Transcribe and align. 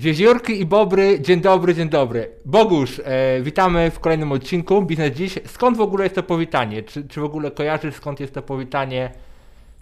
Wieziórki 0.00 0.60
i 0.60 0.66
Bobry, 0.66 1.20
dzień 1.20 1.40
dobry, 1.40 1.74
dzień 1.74 1.88
dobry. 1.88 2.30
Bogusz, 2.44 3.00
e, 3.04 3.40
witamy 3.42 3.90
w 3.90 4.00
kolejnym 4.00 4.32
odcinku 4.32 4.82
Biznes 4.82 5.12
Dziś. 5.12 5.38
Skąd 5.46 5.76
w 5.76 5.80
ogóle 5.80 6.04
jest 6.04 6.14
to 6.14 6.22
powitanie? 6.22 6.82
Czy, 6.82 7.04
czy 7.08 7.20
w 7.20 7.24
ogóle 7.24 7.50
kojarzysz 7.50 7.94
skąd 7.94 8.20
jest 8.20 8.34
to 8.34 8.42
powitanie? 8.42 9.10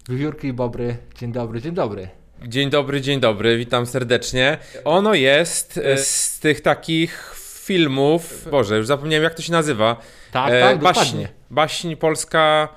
Wiewiórki 0.08 0.46
i 0.48 0.52
Bobry, 0.52 0.96
dzień 1.18 1.32
dobry, 1.32 1.60
dzień 1.62 1.72
dobry. 1.72 2.08
Dzień 2.46 2.70
dobry, 2.70 3.00
dzień 3.00 3.20
dobry, 3.20 3.56
witam 3.58 3.86
serdecznie. 3.86 4.58
Ono 4.84 5.14
jest 5.14 5.80
e, 5.84 5.96
z 5.96 6.40
tych 6.40 6.60
takich 6.60 7.34
filmów, 7.64 8.48
Boże, 8.50 8.76
już 8.76 8.86
zapomniałem 8.86 9.24
jak 9.24 9.34
to 9.34 9.42
się 9.42 9.52
nazywa. 9.52 9.96
Tak, 10.32 10.52
E, 10.52 10.60
tak, 10.60 10.78
baśń, 10.78 11.00
dokładnie. 11.00 11.28
baśń 11.50 11.96
polska... 11.96 12.68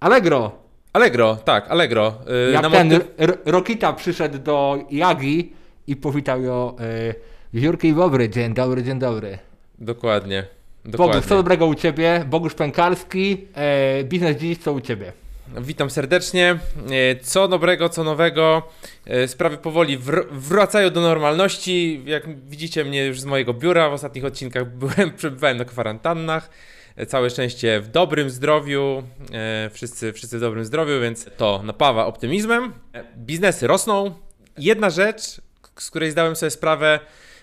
Allegro, 0.00 0.52
Allegro, 0.92 1.36
tak, 1.36 1.70
Allegro. 1.70 2.14
E, 2.48 2.50
jak 2.52 2.62
ten 2.70 2.88
motyw- 2.90 3.04
Rokita 3.44 3.92
przyszedł 3.92 4.38
do 4.38 4.78
Jagi 4.90 5.52
i 5.92 5.96
powitał 5.96 6.42
ją 6.42 6.76
e, 6.78 7.14
Wiewiórki 7.54 7.88
i 7.88 7.92
Bobry, 7.92 8.28
dzień 8.28 8.54
dobry, 8.54 8.82
dzień 8.82 8.98
dobry. 8.98 9.38
Dokładnie, 9.78 10.46
Bogusz, 10.84 10.92
dokładnie. 10.98 11.22
co 11.28 11.36
dobrego 11.36 11.66
u 11.66 11.74
Ciebie? 11.74 12.24
Bogusz 12.28 12.54
Pękarski, 12.54 13.46
e, 13.54 14.04
Biznes 14.04 14.36
Dziś, 14.36 14.58
co 14.58 14.72
u 14.72 14.80
Ciebie? 14.80 15.12
Witam 15.60 15.90
serdecznie. 15.90 16.58
E, 17.10 17.16
Co 17.22 17.48
dobrego, 17.48 17.88
co 17.88 18.04
nowego. 18.04 18.62
E, 19.06 19.28
Sprawy 19.28 19.56
powoli 19.58 19.98
wr- 19.98 20.26
wracają 20.30 20.90
do 20.90 21.00
normalności. 21.00 22.02
Jak 22.06 22.48
widzicie 22.48 22.84
mnie 22.84 23.06
już 23.06 23.20
z 23.20 23.24
mojego 23.24 23.54
biura, 23.54 23.90
w 23.90 23.92
ostatnich 23.92 24.24
odcinkach 24.24 24.70
byłem, 24.78 25.12
przebywałem 25.16 25.56
na 25.56 25.64
kwarantannach. 25.64 26.50
Całe 27.08 27.30
szczęście 27.30 27.80
w 27.80 27.88
dobrym 27.88 28.30
zdrowiu. 28.30 29.02
Wszyscy, 29.72 30.12
wszyscy 30.12 30.38
w 30.38 30.40
dobrym 30.40 30.64
zdrowiu, 30.64 31.00
więc 31.00 31.26
to 31.36 31.60
napawa 31.64 32.06
optymizmem. 32.06 32.72
Biznesy 33.16 33.66
rosną. 33.66 34.14
Jedna 34.58 34.90
rzecz, 34.90 35.40
z 35.78 35.90
której 35.90 36.10
zdałem 36.10 36.36
sobie 36.36 36.50
sprawę 36.50 37.00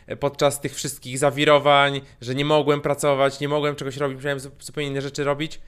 e, 0.07 0.15
podczas 0.15 0.61
tych 0.61 0.75
wszystkich 0.75 1.17
zawirowań, 1.17 2.01
że 2.21 2.35
nie 2.35 2.45
mogłem 2.45 2.81
pracować, 2.81 3.39
nie 3.39 3.49
mogłem 3.49 3.75
czegoś 3.75 3.97
robić, 3.97 4.15
musiałem 4.15 4.39
zu- 4.39 4.51
zupełnie 4.59 4.89
inne 4.89 5.01
rzeczy 5.01 5.23
robić 5.23 5.59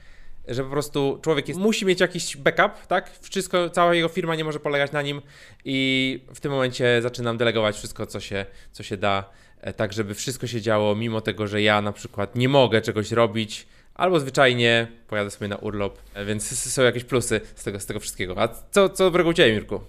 że 0.47 0.63
po 0.63 0.69
prostu 0.69 1.19
człowiek 1.21 1.47
jest, 1.47 1.59
musi 1.59 1.85
mieć 1.85 1.99
jakiś 1.99 2.37
backup, 2.37 2.87
tak? 2.87 3.11
Wszystko, 3.21 3.69
cała 3.69 3.95
jego 3.95 4.07
firma 4.07 4.35
nie 4.35 4.43
może 4.43 4.59
polegać 4.59 4.91
na 4.91 5.01
nim 5.01 5.21
i 5.65 6.19
w 6.33 6.39
tym 6.39 6.51
momencie 6.51 7.01
zaczynam 7.01 7.37
delegować 7.37 7.75
wszystko, 7.75 8.05
co 8.05 8.19
się, 8.19 8.45
co 8.71 8.83
się 8.83 8.97
da, 8.97 9.29
e, 9.61 9.73
tak 9.73 9.93
żeby 9.93 10.15
wszystko 10.15 10.47
się 10.47 10.61
działo, 10.61 10.95
mimo 10.95 11.21
tego, 11.21 11.47
że 11.47 11.61
ja 11.61 11.81
na 11.81 11.91
przykład 11.91 12.35
nie 12.35 12.49
mogę 12.49 12.81
czegoś 12.81 13.11
robić, 13.11 13.67
albo 13.95 14.19
zwyczajnie 14.19 14.87
pojadę 15.07 15.31
sobie 15.31 15.47
na 15.47 15.55
urlop, 15.55 15.99
e, 16.13 16.25
więc 16.25 16.71
są 16.73 16.81
jakieś 16.81 17.03
plusy 17.03 17.41
z 17.55 17.63
tego, 17.63 17.79
z 17.79 17.85
tego 17.85 17.99
wszystkiego. 17.99 18.41
A 18.41 18.47
co, 18.47 18.89
co 18.89 19.03
dobrego 19.03 19.29
u 19.29 19.33
Ciebie, 19.33 19.53
Mirku? 19.53 19.81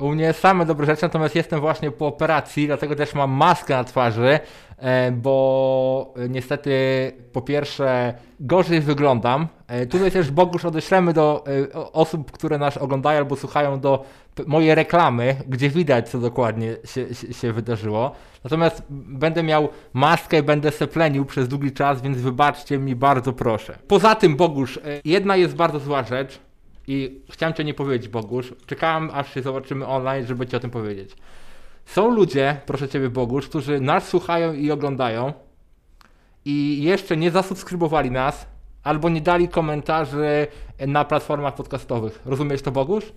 U 0.00 0.12
mnie 0.12 0.32
same 0.32 0.66
dobre 0.66 0.86
rzeczy, 0.86 1.02
natomiast 1.02 1.34
jestem 1.34 1.60
właśnie 1.60 1.90
po 1.90 2.06
operacji, 2.06 2.66
dlatego 2.66 2.96
też 2.96 3.14
mam 3.14 3.30
maskę 3.30 3.74
na 3.74 3.84
twarzy, 3.84 4.40
e, 4.78 5.12
bo 5.12 6.14
niestety 6.28 6.72
po 7.32 7.42
pierwsze 7.42 8.14
gorzej 8.40 8.80
wyglądam. 8.80 9.48
E, 9.66 9.86
Tutaj 9.86 10.10
też 10.10 10.30
Bogusz 10.30 10.64
odeślemy 10.64 11.12
do 11.12 11.44
e, 11.72 11.92
osób, 11.92 12.32
które 12.32 12.58
nas 12.58 12.76
oglądają 12.76 13.18
albo 13.18 13.36
słuchają 13.36 13.80
do 13.80 14.04
mojej 14.46 14.74
reklamy, 14.74 15.36
gdzie 15.48 15.70
widać 15.70 16.08
co 16.08 16.18
dokładnie 16.18 16.76
się, 16.84 17.14
się, 17.14 17.34
się 17.34 17.52
wydarzyło. 17.52 18.12
Natomiast 18.44 18.82
będę 18.90 19.42
miał 19.42 19.68
maskę 19.92 20.38
i 20.38 20.42
będę 20.42 20.70
seplenił 20.70 21.24
przez 21.24 21.48
długi 21.48 21.72
czas, 21.72 22.02
więc 22.02 22.18
wybaczcie 22.18 22.78
mi 22.78 22.96
bardzo 22.96 23.32
proszę. 23.32 23.78
Poza 23.88 24.14
tym 24.14 24.36
Bogusz, 24.36 24.80
jedna 25.04 25.36
jest 25.36 25.54
bardzo 25.54 25.78
zła 25.78 26.02
rzecz, 26.02 26.40
i 26.90 27.20
chciałem 27.30 27.54
Cię 27.54 27.64
nie 27.64 27.74
powiedzieć, 27.74 28.08
Bogusz. 28.08 28.54
Czekałem, 28.66 29.10
aż 29.12 29.34
się 29.34 29.42
zobaczymy 29.42 29.86
online, 29.86 30.26
żeby 30.26 30.46
Ci 30.46 30.56
o 30.56 30.60
tym 30.60 30.70
powiedzieć. 30.70 31.16
Są 31.86 32.10
ludzie, 32.10 32.60
proszę 32.66 32.88
Ciebie, 32.88 33.08
Bogusz, 33.08 33.48
którzy 33.48 33.80
nas 33.80 34.08
słuchają 34.08 34.52
i 34.52 34.70
oglądają 34.70 35.32
i 36.44 36.82
jeszcze 36.82 37.16
nie 37.16 37.30
zasubskrybowali 37.30 38.10
nas 38.10 38.46
albo 38.82 39.08
nie 39.08 39.20
dali 39.20 39.48
komentarzy 39.48 40.46
na 40.86 41.04
platformach 41.04 41.54
podcastowych. 41.54 42.20
Rozumiesz 42.24 42.62
to, 42.62 42.70
Bogusz? 42.70 43.12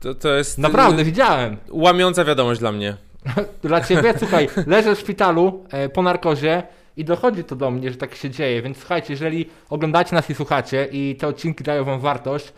To, 0.00 0.14
to 0.14 0.34
jest 0.34 0.58
Naprawdę, 0.58 1.04
widziałem. 1.04 1.56
łamiąca 1.70 2.24
wiadomość 2.24 2.60
dla 2.60 2.72
mnie. 2.72 2.96
Dla 3.62 3.80
Ciebie, 3.80 4.14
słuchaj, 4.18 4.48
leżę 4.66 4.96
w 4.96 5.00
szpitalu 5.00 5.64
e, 5.70 5.88
po 5.88 6.02
narkozie 6.02 6.62
i 6.96 7.04
dochodzi 7.04 7.44
to 7.44 7.56
do 7.56 7.70
mnie, 7.70 7.90
że 7.90 7.96
tak 7.96 8.14
się 8.14 8.30
dzieje, 8.30 8.62
więc 8.62 8.78
słuchajcie, 8.78 9.12
jeżeli 9.12 9.48
oglądacie 9.70 10.14
nas 10.14 10.30
i 10.30 10.34
słuchacie 10.34 10.88
i 10.92 11.16
te 11.16 11.26
odcinki 11.26 11.64
dają 11.64 11.84
Wam 11.84 12.00
wartość, 12.00 12.52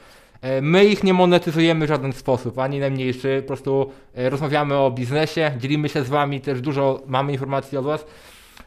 my 0.62 0.84
ich 0.84 1.04
nie 1.04 1.14
monetyzujemy 1.14 1.86
w 1.86 1.88
żaden 1.88 2.12
sposób, 2.12 2.58
ani 2.58 2.78
najmniejszy, 2.78 3.38
po 3.40 3.46
prostu 3.46 3.92
e, 4.14 4.30
rozmawiamy 4.30 4.76
o 4.76 4.90
biznesie, 4.90 5.52
dzielimy 5.58 5.88
się 5.88 6.04
z 6.04 6.08
Wami, 6.08 6.40
też 6.40 6.60
dużo 6.60 7.02
mamy 7.06 7.32
informacji 7.32 7.78
od 7.78 7.84
Was. 7.84 8.06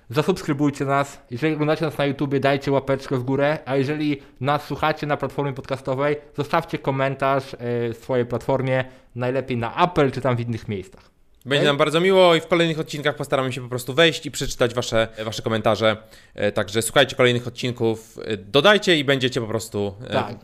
Zasubskrybujcie 0.09 0.85
nas. 0.85 1.21
Jeżeli 1.31 1.53
oglądacie 1.53 1.85
nas 1.85 1.97
na 1.97 2.05
YouTubie, 2.05 2.39
dajcie 2.39 2.71
łapeczkę 2.71 3.17
w 3.17 3.23
górę, 3.23 3.57
a 3.65 3.75
jeżeli 3.75 4.21
nas 4.41 4.65
słuchacie 4.65 5.07
na 5.07 5.17
platformie 5.17 5.53
podcastowej, 5.53 6.15
zostawcie 6.37 6.77
komentarz 6.77 7.53
e, 7.53 7.57
w 7.93 7.97
swojej 8.01 8.25
platformie, 8.25 8.85
najlepiej 9.15 9.57
na 9.57 9.83
Apple 9.83 10.11
czy 10.11 10.21
tam 10.21 10.35
w 10.35 10.39
innych 10.39 10.67
miejscach. 10.67 11.15
Będzie 11.45 11.65
nam 11.65 11.77
bardzo 11.77 12.01
miło 12.01 12.35
i 12.35 12.41
w 12.41 12.47
kolejnych 12.47 12.79
odcinkach 12.79 13.15
postaramy 13.15 13.53
się 13.53 13.61
po 13.61 13.69
prostu 13.69 13.93
wejść 13.93 14.25
i 14.25 14.31
przeczytać 14.31 14.73
wasze, 14.73 15.07
wasze 15.25 15.41
komentarze. 15.41 15.97
E, 16.35 16.51
Także 16.51 16.81
słuchajcie 16.81 17.15
kolejnych 17.15 17.47
odcinków, 17.47 18.17
e, 18.25 18.37
dodajcie 18.37 18.97
i 18.97 19.03
będziecie 19.03 19.41
po 19.41 19.47
prostu 19.47 19.95
e, 20.07 20.13
Tak. 20.13 20.35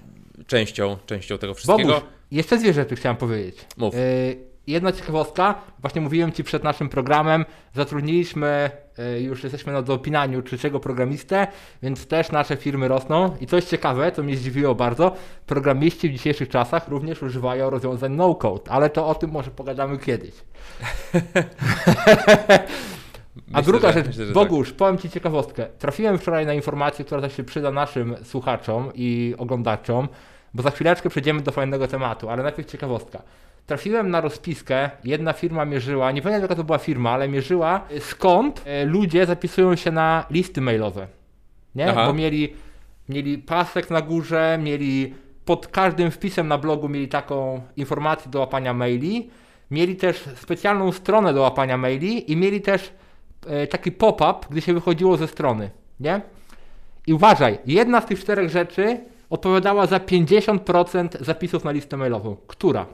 Częścią, 0.47 0.97
częścią 1.06 1.38
tego 1.38 1.53
wszystkiego. 1.53 1.94
Bogusz, 1.94 2.09
jeszcze 2.31 2.57
dwie 2.57 2.74
rzeczy 2.74 2.96
chciałem 2.96 3.18
powiedzieć. 3.18 3.66
Mów. 3.78 3.96
Y, 3.96 4.38
jedna 4.68 4.91
ciekawostka, 4.91 5.62
właśnie 5.79 6.02
mówiłem 6.02 6.31
Ci 6.31 6.44
przed 6.44 6.63
naszym 6.63 6.90
programem, 6.90 7.46
zatrudniliśmy, 7.74 8.72
y, 9.18 9.22
już 9.22 9.44
jesteśmy 9.44 9.74
na 9.74 9.81
dopinaniu 9.81 10.41
trzeciego 10.41 10.80
programistę, 10.80 11.47
więc 11.84 12.07
też 12.07 12.31
nasze 12.31 12.57
firmy 12.57 12.88
rosną. 12.88 13.35
I 13.41 13.47
coś 13.47 13.66
ciekawe, 13.66 14.12
co 14.12 14.24
mnie 14.24 14.38
zdziwiło 14.38 14.75
bardzo, 14.75 15.16
programiści 15.46 16.09
w 16.09 16.12
dzisiejszych 16.12 16.50
czasach 16.50 16.88
również 16.88 17.24
używają 17.24 17.69
rozwiązań 17.69 18.16
no-code, 18.16 18.72
ale 18.72 18.90
to 18.90 19.07
o 19.07 19.16
tym 19.16 19.31
może 19.31 19.51
pogadamy 19.51 19.97
kiedyś. 19.97 20.34
A 23.53 23.57
Myślę, 23.57 23.72
druga 23.72 23.91
rzecz, 23.91 24.07
myślę, 24.07 24.25
że 24.25 24.34
tak. 24.34 24.44
Bogusz, 24.44 24.72
powiem 24.72 24.97
Ci 24.97 25.09
ciekawostkę. 25.09 25.66
Trafiłem 25.80 26.18
wczoraj 26.18 26.46
na 26.46 26.53
informację, 26.53 27.06
która 27.06 27.22
też 27.22 27.38
się 27.38 27.44
przyda 27.44 27.72
naszym 27.72 28.16
słuchaczom 28.24 28.91
i 28.96 29.35
oglądaczom, 29.38 30.07
bo 30.53 30.63
za 30.63 30.72
chwileczkę 30.72 31.09
przejdziemy 31.09 31.41
do 31.41 31.51
fajnego 31.51 31.88
tematu, 31.88 32.29
ale 32.29 32.44
najpierw 32.44 32.67
ciekawostka. 32.67 33.22
Trafiłem 33.66 34.09
na 34.09 34.22
rozpiskę, 34.22 34.89
jedna 35.03 35.34
firma 35.34 35.66
mierzyła, 35.66 36.12
nie 36.12 36.22
pamiętam 36.22 36.41
jaka 36.41 36.56
to 36.56 36.63
była 36.63 36.78
firma, 36.78 37.12
ale 37.12 37.28
mierzyła 37.28 37.81
y, 37.91 38.00
skąd 38.00 38.62
e, 38.66 38.85
ludzie 38.85 39.25
zapisują 39.25 39.75
się 39.75 39.91
na 39.91 40.25
listy 40.29 40.62
mailowe. 40.62 41.07
Nie? 41.75 41.89
Aha. 41.89 42.07
Bo 42.07 42.13
mieli, 42.13 42.53
mieli 43.09 43.38
pasek 43.38 43.89
na 43.89 44.01
górze, 44.01 44.59
mieli 44.62 45.13
pod 45.45 45.67
każdym 45.67 46.12
wpisem 46.12 46.47
na 46.47 46.57
blogu 46.57 46.89
mieli 46.89 47.07
taką 47.07 47.62
informację 47.78 48.31
do 48.31 48.39
łapania 48.39 48.73
maili, 48.73 49.29
mieli 49.72 49.95
też 49.95 50.29
specjalną 50.35 50.91
stronę 50.91 51.33
do 51.33 51.41
łapania 51.41 51.78
maili 51.78 52.31
i 52.31 52.35
mieli 52.38 52.62
też 52.62 52.94
e, 53.47 53.68
taki 53.68 53.91
pop-up, 53.91 54.47
gdy 54.50 54.62
się 54.62 54.73
wychodziło 54.73 55.18
ze 55.18 55.28
strony, 55.28 55.69
nie? 56.00 56.22
I 57.07 57.13
uważaj, 57.13 57.59
jedna 57.66 58.01
z 58.01 58.06
tych 58.06 58.19
czterech 58.19 58.50
rzeczy 58.50 59.00
odpowiadała 59.31 59.88
za 59.88 59.97
50% 59.97 61.24
zapisów 61.24 61.64
na 61.64 61.72
listę 61.72 61.97
mailową. 61.97 62.38
Która? 62.47 62.86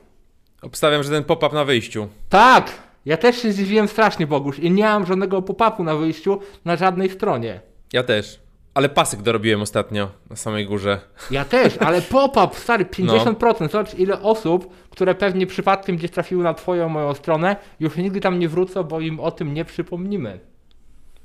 Obstawiam, 0.61 1.03
że 1.03 1.09
ten 1.09 1.23
pop-up 1.23 1.55
na 1.55 1.65
wyjściu. 1.65 2.07
Tak! 2.29 2.71
Ja 3.05 3.17
też 3.17 3.41
się 3.41 3.51
zdziwiłem 3.51 3.87
strasznie, 3.87 4.27
Bogusz, 4.27 4.59
i 4.59 4.71
nie 4.71 4.83
mam 4.83 5.05
żadnego 5.05 5.41
pop-upu 5.41 5.83
na 5.83 5.95
wyjściu 5.95 6.39
na 6.65 6.75
żadnej 6.75 7.09
stronie. 7.09 7.59
Ja 7.93 8.03
też. 8.03 8.39
Ale 8.73 8.89
pasek 8.89 9.21
dorobiłem 9.21 9.61
ostatnio 9.61 10.09
na 10.29 10.35
samej 10.35 10.65
górze. 10.65 10.99
Ja 11.31 11.45
też, 11.45 11.77
ale 11.77 12.01
pop-up, 12.11 12.49
stary, 12.55 12.85
No. 12.99 13.13
50%. 13.13 13.71
Zobacz, 13.71 13.93
ile 13.93 14.21
osób, 14.21 14.73
które 14.89 15.15
pewnie 15.15 15.47
przypadkiem 15.47 15.97
gdzieś 15.97 16.11
trafiły 16.11 16.43
na 16.43 16.53
twoją, 16.53 16.89
moją 16.89 17.13
stronę, 17.13 17.55
już 17.79 17.95
nigdy 17.95 18.19
tam 18.19 18.39
nie 18.39 18.49
wrócą, 18.49 18.83
bo 18.83 18.99
im 18.99 19.19
o 19.19 19.31
tym 19.31 19.53
nie 19.53 19.65
przypomnimy. 19.65 20.39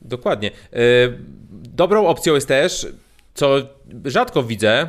Dokładnie. 0.00 0.50
E, 0.72 0.78
Dobrą 1.52 2.06
opcją 2.06 2.34
jest 2.34 2.48
też, 2.48 2.86
co 3.34 3.56
rzadko 4.04 4.42
widzę, 4.42 4.80
e, 4.80 4.88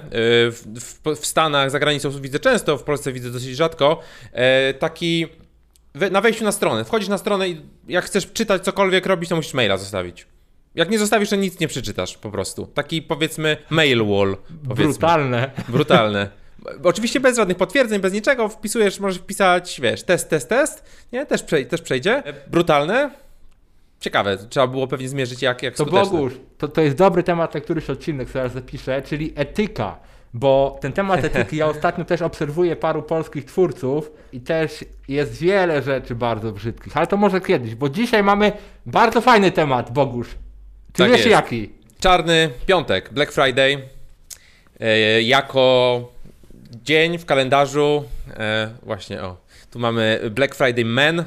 w, 0.52 0.64
w, 1.04 1.16
w 1.22 1.26
Stanach, 1.26 1.72
za 1.72 1.80
granicą 1.80 2.12
widzę 2.12 2.40
często, 2.40 2.78
w 2.78 2.84
Polsce 2.84 3.12
widzę 3.12 3.32
dosyć 3.32 3.56
rzadko, 3.56 4.00
e, 4.32 4.74
taki 4.74 5.28
na 6.12 6.22
wejściu 6.22 6.44
na 6.44 6.52
stronę. 6.52 6.86
Wchodzisz 6.86 7.10
na 7.10 7.18
stronę 7.18 7.50
i 7.50 7.62
jak 7.88 8.06
chcesz 8.06 8.34
czytać 8.34 8.64
cokolwiek 8.64 9.06
robić, 9.06 9.30
to 9.30 9.36
musisz 9.36 9.54
maila 9.54 9.78
zostawić. 9.78 10.28
Jak 10.76 10.90
nie 10.90 11.00
zostawisz, 11.00 11.30
to 11.30 11.36
nic 11.36 11.60
nie 11.60 11.68
przeczytasz 11.68 12.18
po 12.18 12.32
prostu. 12.32 12.66
Taki 12.68 13.02
powiedzmy 13.02 13.58
mail 13.70 14.06
wall. 14.06 14.38
Powiedzmy. 14.68 14.94
Brutalne. 14.94 15.52
Brutalne. 15.70 16.30
Oczywiście 16.84 17.20
bez 17.20 17.38
żadnych 17.38 17.58
potwierdzeń, 17.58 18.02
bez 18.02 18.14
niczego. 18.14 18.50
Wpisujesz, 18.50 19.00
możesz 19.00 19.18
wpisać, 19.18 19.82
wiesz, 19.82 20.04
test, 20.04 20.30
test, 20.30 20.50
test. 20.50 20.84
Nie, 21.12 21.26
też, 21.26 21.44
przej- 21.44 21.66
też 21.66 21.82
przejdzie. 21.82 22.24
Brutalne. 22.48 23.10
Ciekawe, 24.04 24.38
trzeba 24.50 24.68
było 24.68 24.88
pewnie 24.88 25.10
zmierzyć, 25.10 25.42
jak, 25.42 25.64
jak 25.64 25.76
To 25.76 25.84
skuteczne. 25.84 26.12
Bogusz, 26.12 26.34
to, 26.58 26.68
to 26.68 26.82
jest 26.82 26.98
dobry 26.98 27.24
temat 27.24 27.54
na 27.54 27.62
któryś 27.62 27.90
odcinek, 27.90 28.30
zaraz 28.30 28.54
zapiszę, 28.54 29.02
czyli 29.02 29.34
etyka. 29.36 30.00
bo 30.34 30.78
ten 30.82 30.94
temat 30.94 31.24
etyki 31.30 31.58
ja 31.58 31.68
ostatnio 31.68 32.06
też 32.06 32.22
obserwuję 32.22 32.76
paru 32.76 33.04
polskich 33.04 33.46
twórców 33.46 34.12
i 34.34 34.42
też 34.42 34.86
jest 35.08 35.38
wiele 35.38 35.82
rzeczy 35.82 36.16
bardzo 36.16 36.52
brzydkich, 36.52 36.98
ale 36.98 37.08
to 37.08 37.18
może 37.18 37.42
kiedyś, 37.42 37.76
bo 37.76 37.90
dzisiaj 37.90 38.24
mamy 38.24 38.52
bardzo 38.86 39.22
fajny 39.22 39.52
temat, 39.52 39.92
Bogusz. 39.94 40.30
Ty 40.94 41.04
Tak 41.04 41.10
wiesz 41.12 41.20
jest. 41.20 41.32
jaki? 41.32 41.70
Czarny 42.00 42.50
piątek, 42.66 43.14
Black 43.14 43.32
Friday, 43.32 43.82
e, 44.80 45.22
jako 45.22 46.12
dzień 46.84 47.18
w 47.18 47.26
kalendarzu, 47.26 48.04
e, 48.38 48.70
właśnie 48.82 49.22
o, 49.24 49.38
tu 49.72 49.80
mamy 49.80 50.20
Black 50.32 50.56
Friday 50.56 50.86
Men. 50.86 51.24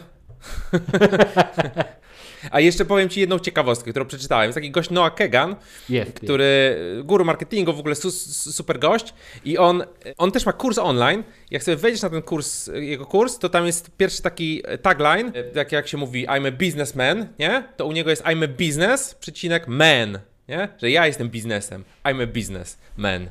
A 2.50 2.60
jeszcze 2.60 2.84
powiem 2.84 3.08
Ci 3.08 3.20
jedną 3.20 3.38
ciekawostkę, 3.38 3.90
którą 3.90 4.06
przeczytałem. 4.06 4.48
Jest 4.48 4.54
taki 4.54 4.70
gość 4.70 4.90
Noah 4.90 5.14
Kegan, 5.14 5.56
Jest. 5.88 6.12
który, 6.12 6.76
guru 7.04 7.24
marketingu, 7.24 7.72
w 7.72 7.78
ogóle 7.78 7.94
su, 7.94 8.10
su, 8.10 8.52
super 8.52 8.78
gość 8.78 9.14
i 9.44 9.58
on, 9.58 9.84
on 10.18 10.32
też 10.32 10.46
ma 10.46 10.52
kurs 10.52 10.78
online. 10.78 11.22
Jak 11.50 11.62
sobie 11.62 11.76
wejdziesz 11.76 12.02
na 12.02 12.10
ten 12.10 12.22
kurs, 12.22 12.70
jego 12.74 13.06
kurs, 13.06 13.38
to 13.38 13.48
tam 13.48 13.66
jest 13.66 13.90
pierwszy 13.96 14.22
taki 14.22 14.62
tagline, 14.82 15.32
jak, 15.54 15.72
jak 15.72 15.88
się 15.88 15.96
mówi 15.96 16.26
I'm 16.26 16.48
a 16.48 16.50
businessman, 16.50 17.26
nie? 17.38 17.64
To 17.76 17.86
u 17.86 17.92
niego 17.92 18.10
jest 18.10 18.22
I'm 18.24 18.44
a 18.44 18.48
business, 18.48 19.14
przecinek 19.14 19.68
man, 19.68 20.18
nie? 20.48 20.68
Że 20.78 20.90
ja 20.90 21.06
jestem 21.06 21.28
biznesem. 21.28 21.84
I'm 22.04 22.22
a 22.22 22.26
businessman. 22.26 23.28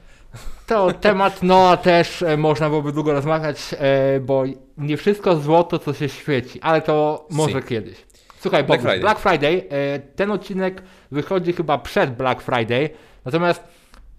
To 0.67 0.91
temat 0.93 1.43
Noa 1.43 1.77
też 1.77 2.21
e, 2.21 2.37
można 2.37 2.69
byłoby 2.69 2.91
długo 2.91 3.13
rozmawiać, 3.13 3.57
e, 3.79 4.19
bo 4.19 4.43
nie 4.77 4.97
wszystko 4.97 5.35
złoto, 5.35 5.79
co 5.79 5.93
się 5.93 6.09
świeci, 6.09 6.61
ale 6.61 6.81
to 6.81 7.27
może 7.29 7.61
Si. 7.61 7.67
kiedyś. 7.67 7.97
Słuchaj, 8.45 8.63
Black 8.63 8.81
Friday. 8.81 8.99
Black 8.99 9.19
Friday, 9.19 9.63
e, 9.69 9.99
ten 9.99 10.31
odcinek 10.31 10.81
wychodzi 11.11 11.53
chyba 11.53 11.77
przed 11.77 12.15
Black 12.15 12.41
Friday, 12.41 12.89
natomiast 13.25 13.63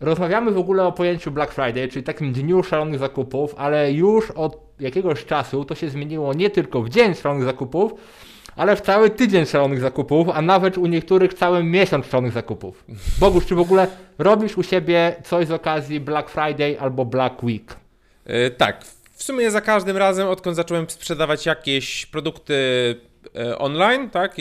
rozmawiamy 0.00 0.50
w 0.50 0.58
ogóle 0.58 0.84
o 0.84 0.92
pojęciu 0.92 1.30
Black 1.30 1.52
Friday, 1.52 1.88
czyli 1.88 2.02
takim 2.02 2.32
dniu 2.32 2.62
szalonych 2.62 2.98
zakupów, 2.98 3.54
ale 3.58 3.92
już 3.92 4.30
od 4.30 4.58
jakiegoś 4.80 5.24
czasu 5.24 5.64
to 5.64 5.74
się 5.74 5.90
zmieniło 5.90 6.34
nie 6.34 6.50
tylko 6.50 6.82
w 6.82 6.88
dzień 6.88 7.14
szalonych 7.14 7.44
zakupów, 7.44 7.92
ale 8.56 8.76
w 8.76 8.80
cały 8.80 9.10
tydzień 9.10 9.46
szalonych 9.46 9.80
zakupów, 9.80 10.28
a 10.34 10.42
nawet 10.42 10.78
u 10.78 10.86
niektórych 10.86 11.34
cały 11.34 11.64
miesiąc 11.64 12.06
szalonych 12.06 12.32
zakupów. 12.32 12.84
Bogusz, 13.20 13.46
czy 13.46 13.54
w 13.54 13.60
ogóle 13.60 13.86
robisz 14.18 14.58
u 14.58 14.62
siebie 14.62 15.16
coś 15.24 15.46
z 15.46 15.50
okazji 15.50 16.00
Black 16.00 16.30
Friday 16.30 16.80
albo 16.80 17.04
Black 17.04 17.42
Week? 17.42 17.76
E, 18.24 18.50
tak, 18.50 18.84
w 19.12 19.22
sumie 19.22 19.50
za 19.50 19.60
każdym 19.60 19.96
razem, 19.96 20.28
odkąd 20.28 20.56
zacząłem 20.56 20.90
sprzedawać 20.90 21.46
jakieś 21.46 22.06
produkty 22.06 22.54
online, 23.58 24.10
tak, 24.10 24.36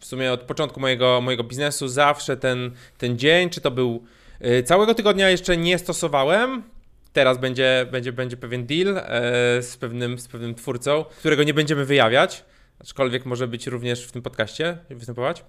w 0.00 0.04
sumie 0.04 0.32
od 0.32 0.40
początku 0.42 0.80
mojego, 0.80 1.20
mojego 1.20 1.44
biznesu 1.44 1.88
zawsze 1.88 2.36
ten, 2.36 2.70
ten 2.98 3.18
dzień, 3.18 3.50
czy 3.50 3.60
to 3.60 3.70
był 3.70 4.04
e, 4.40 4.62
całego 4.62 4.94
tygodnia 4.94 5.30
jeszcze 5.30 5.56
nie 5.56 5.78
stosowałem. 5.78 6.62
Teraz 7.12 7.38
będzie, 7.38 7.86
będzie, 7.92 8.12
będzie 8.12 8.36
pewien 8.36 8.66
deal 8.66 8.98
e, 8.98 9.02
z, 9.62 9.76
pewnym, 9.76 10.18
z 10.18 10.28
pewnym 10.28 10.54
twórcą, 10.54 11.04
którego 11.18 11.42
nie 11.42 11.54
będziemy 11.54 11.84
wyjawiać, 11.84 12.44
aczkolwiek 12.80 13.26
może 13.26 13.48
być 13.48 13.66
również 13.66 14.06
w 14.06 14.12
tym 14.12 14.22
podcaście 14.22 14.78
występować. 14.90 15.44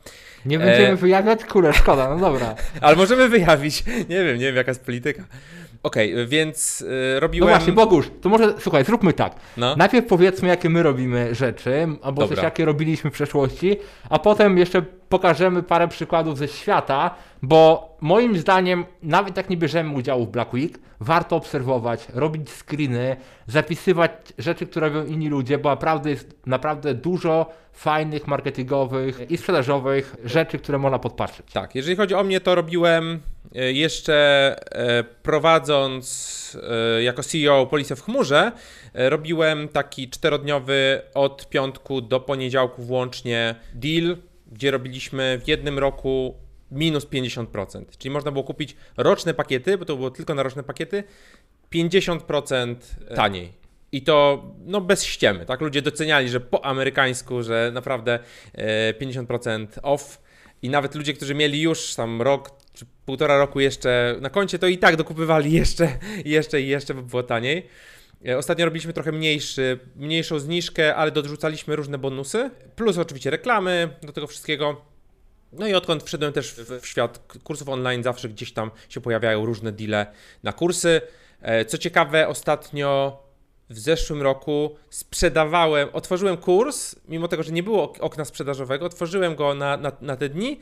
Nie 0.45 0.59
będziemy 0.59 0.87
E. 0.87 0.95
wyjawiać? 0.95 1.45
Kurde, 1.45 1.73
szkoda, 1.73 2.09
no 2.09 2.19
dobra. 2.19 2.55
Ale 2.81 2.95
możemy 2.95 3.29
wyjawić. 3.29 3.83
Nie 4.09 4.23
wiem, 4.23 4.37
nie 4.37 4.45
wiem 4.45 4.55
jaka 4.55 4.71
jest 4.71 4.85
polityka. 4.85 5.23
Okej, 5.83 6.27
więc 6.27 6.81
e, 6.81 7.13
No 7.13 7.19
robiłem... 7.19 7.49
właśnie, 7.49 7.73
Bogusz, 7.73 8.11
to 8.21 8.29
może, 8.29 8.53
słuchaj, 8.59 8.85
zróbmy 8.85 9.13
tak. 9.13 9.35
No. 9.57 9.75
Najpierw 9.75 10.07
powiedzmy, 10.07 10.47
jakie 10.47 10.69
my 10.69 10.83
robimy 10.83 11.35
rzeczy, 11.35 11.87
albo 12.01 12.21
Dobra. 12.21 12.35
coś, 12.35 12.43
jakie 12.43 12.65
robiliśmy 12.65 13.09
w 13.09 13.13
przeszłości, 13.13 13.77
a 14.09 14.19
potem 14.19 14.57
jeszcze 14.57 14.81
pokażemy 15.09 15.63
parę 15.63 15.87
przykładów 15.87 16.37
ze 16.37 16.47
świata, 16.47 17.15
bo 17.41 17.91
moim 18.01 18.37
zdaniem, 18.37 18.85
nawet 19.03 19.37
jak 19.37 19.49
nie 19.49 19.57
bierzemy 19.57 19.93
udziału 19.95 20.25
w 20.25 20.29
Black 20.29 20.53
Week, 20.53 20.79
warto 20.99 21.35
obserwować, 21.35 22.07
robić 22.13 22.49
screeny, 22.49 23.15
zapisywać 23.47 24.11
rzeczy, 24.37 24.67
które 24.67 24.89
robią 24.89 25.05
inni 25.05 25.29
ludzie, 25.29 25.57
bo 25.57 25.69
naprawdę 25.69 26.09
jest 26.09 26.35
naprawdę 26.45 26.93
dużo 26.93 27.45
fajnych, 27.73 28.27
marketingowych 28.27 29.31
i 29.31 29.37
sprzedażowych 29.37 30.15
rzeczy, 30.23 30.59
które 30.59 30.77
można 30.77 30.99
podpatrzeć. 30.99 31.51
Tak, 31.53 31.75
jeżeli 31.75 31.95
chodzi 31.95 32.15
o 32.15 32.23
mnie, 32.23 32.41
to 32.41 32.55
robiłem 32.55 33.19
e, 33.55 33.71
jeszcze 33.71 34.55
e, 34.71 35.03
prowadząc 35.71 36.57
e, 36.97 37.03
jako 37.03 37.23
CEO 37.23 37.65
Policję 37.65 37.95
w 37.95 38.01
chmurze, 38.01 38.51
e, 38.93 39.09
robiłem 39.09 39.67
taki 39.67 40.09
czterodniowy 40.09 41.01
od 41.13 41.49
piątku 41.49 42.01
do 42.01 42.19
poniedziałku 42.19 42.83
włącznie 42.83 43.55
deal, 43.73 44.17
gdzie 44.51 44.71
robiliśmy 44.71 45.41
w 45.43 45.47
jednym 45.47 45.79
roku 45.79 46.35
minus 46.71 47.05
50%. 47.05 47.85
Czyli 47.97 48.11
można 48.11 48.31
było 48.31 48.43
kupić 48.43 48.75
roczne 48.97 49.33
pakiety, 49.33 49.77
bo 49.77 49.85
to 49.85 49.95
było 49.95 50.11
tylko 50.11 50.35
na 50.35 50.43
roczne 50.43 50.63
pakiety, 50.63 51.03
50% 51.73 52.75
taniej. 53.15 53.53
I 53.91 54.01
to 54.01 54.45
no 54.65 54.81
bez 54.81 55.03
ściemy, 55.03 55.45
tak? 55.45 55.61
Ludzie 55.61 55.81
doceniali, 55.81 56.29
że 56.29 56.39
po 56.39 56.65
amerykańsku, 56.65 57.43
że 57.43 57.71
naprawdę 57.73 58.19
e, 58.53 58.93
50% 58.93 59.67
off. 59.83 60.21
I 60.61 60.69
nawet 60.69 60.95
ludzie, 60.95 61.13
którzy 61.13 61.35
mieli 61.35 61.61
już 61.61 61.95
tam 61.95 62.21
rok 62.21 62.60
czy 62.73 62.85
półtora 63.05 63.37
roku 63.37 63.59
jeszcze 63.59 64.15
na 64.21 64.29
koncie, 64.29 64.59
to 64.59 64.67
i 64.67 64.77
tak 64.77 64.95
dokupywali 64.95 65.51
jeszcze, 65.51 65.89
jeszcze 66.25 66.61
i 66.61 66.67
jeszcze, 66.67 66.93
bo 66.93 67.01
było 67.01 67.23
taniej. 67.23 67.67
E, 68.27 68.37
Ostatnio 68.37 68.65
robiliśmy 68.65 68.93
trochę 68.93 69.11
mniejszy, 69.11 69.79
mniejszą 69.95 70.39
zniżkę, 70.39 70.95
ale 70.95 71.11
dorzucaliśmy 71.11 71.75
różne 71.75 71.97
bonusy, 71.97 72.49
plus 72.75 72.97
oczywiście 72.97 73.29
reklamy 73.29 73.89
do 74.03 74.13
tego 74.13 74.27
wszystkiego. 74.27 74.81
No 75.53 75.67
i 75.67 75.73
odkąd 75.73 76.03
wszedłem 76.03 76.33
też 76.33 76.51
w, 76.53 76.81
w 76.81 76.87
świat 76.87 77.19
kursów 77.43 77.69
online, 77.69 78.03
zawsze 78.03 78.29
gdzieś 78.29 78.53
tam 78.53 78.71
się 78.89 79.01
pojawiają 79.01 79.45
różne 79.45 79.71
deale 79.71 80.05
na 80.43 80.53
kursy. 80.53 81.01
E, 81.41 81.65
Co 81.65 81.77
ciekawe, 81.77 82.27
ostatnio 82.27 83.19
w 83.69 83.79
zeszłym 83.79 84.21
roku 84.21 84.75
sprzedawałem, 84.89 85.89
otworzyłem 85.93 86.37
kurs, 86.37 86.95
mimo 87.07 87.27
tego, 87.27 87.43
że 87.43 87.51
nie 87.51 87.63
było 87.63 87.83
ok- 87.83 87.97
okna 88.01 88.25
sprzedażowego, 88.25 88.85
otworzyłem 88.85 89.35
go 89.35 89.53
na, 89.55 89.77
na, 89.77 89.91
na 90.01 90.15
te 90.17 90.29
dni, 90.29 90.59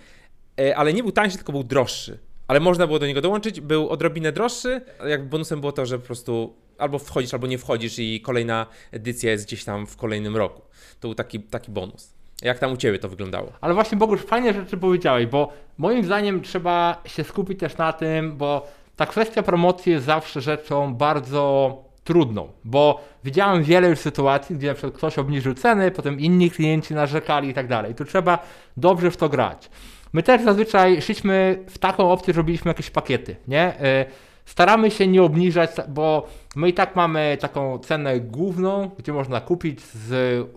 ale 0.75 0.93
nie 0.93 1.03
był 1.03 1.11
tańszy, 1.11 1.37
tylko 1.37 1.51
był 1.51 1.63
droższy. 1.63 2.19
Ale 2.47 2.59
można 2.59 2.87
było 2.87 2.99
do 2.99 3.07
niego 3.07 3.21
dołączyć, 3.21 3.61
był 3.61 3.89
odrobinę 3.89 4.31
droższy, 4.31 4.81
jakby 5.07 5.29
bonusem 5.29 5.59
było 5.59 5.71
to, 5.71 5.85
że 5.85 5.99
po 5.99 6.05
prostu 6.05 6.55
albo 6.77 6.99
wchodzisz, 6.99 7.33
albo 7.33 7.47
nie 7.47 7.57
wchodzisz 7.57 7.99
i 7.99 8.21
kolejna 8.21 8.65
edycja 8.91 9.31
jest 9.31 9.45
gdzieś 9.45 9.63
tam 9.63 9.87
w 9.87 9.97
kolejnym 9.97 10.37
roku. 10.37 10.61
To 10.99 11.07
był 11.07 11.15
taki, 11.15 11.39
taki 11.39 11.71
bonus. 11.71 12.13
Jak 12.41 12.59
tam 12.59 12.73
u 12.73 12.77
Ciebie 12.77 12.99
to 12.99 13.09
wyglądało? 13.09 13.51
Ale 13.61 13.73
właśnie 13.73 13.97
Bogusz, 13.97 14.21
fajne 14.21 14.53
rzeczy 14.53 14.77
powiedziałeś, 14.77 15.25
bo 15.25 15.53
moim 15.77 16.05
zdaniem 16.05 16.41
trzeba 16.41 17.01
się 17.05 17.23
skupić 17.23 17.59
też 17.59 17.77
na 17.77 17.93
tym, 17.93 18.37
bo 18.37 18.67
ta 18.95 19.05
kwestia 19.05 19.43
promocji 19.43 19.91
jest 19.91 20.05
zawsze 20.05 20.41
rzeczą 20.41 20.95
bardzo 20.95 21.75
trudną, 22.03 22.49
bo 22.63 23.01
widziałem 23.23 23.63
wiele 23.63 23.89
już 23.89 23.99
sytuacji, 23.99 24.55
gdzie 24.55 24.67
na 24.67 24.73
przykład 24.73 24.93
ktoś 24.93 25.17
obniżył 25.17 25.53
ceny, 25.53 25.91
potem 25.91 26.19
inni 26.19 26.51
klienci 26.51 26.93
narzekali 26.93 27.49
i 27.49 27.53
tak 27.53 27.67
dalej. 27.67 27.95
Tu 27.95 28.05
trzeba 28.05 28.39
dobrze 28.77 29.11
w 29.11 29.17
to 29.17 29.29
grać. 29.29 29.69
My 30.13 30.23
też 30.23 30.43
zazwyczaj 30.43 31.01
szliśmy 31.01 31.63
w 31.67 31.77
taką 31.77 32.11
opcję, 32.11 32.33
że 32.33 32.37
robiliśmy 32.37 32.69
jakieś 32.69 32.89
pakiety, 32.89 33.35
nie? 33.47 33.73
Y, 33.73 34.29
Staramy 34.49 34.91
się 34.91 35.07
nie 35.07 35.23
obniżać, 35.23 35.69
bo 35.87 36.27
my 36.55 36.69
i 36.69 36.73
tak 36.73 36.95
mamy 36.95 37.37
taką 37.39 37.79
cenę 37.79 38.19
główną, 38.19 38.91
gdzie 38.97 39.13
można 39.13 39.41
kupić 39.41 39.81
z 39.81 40.07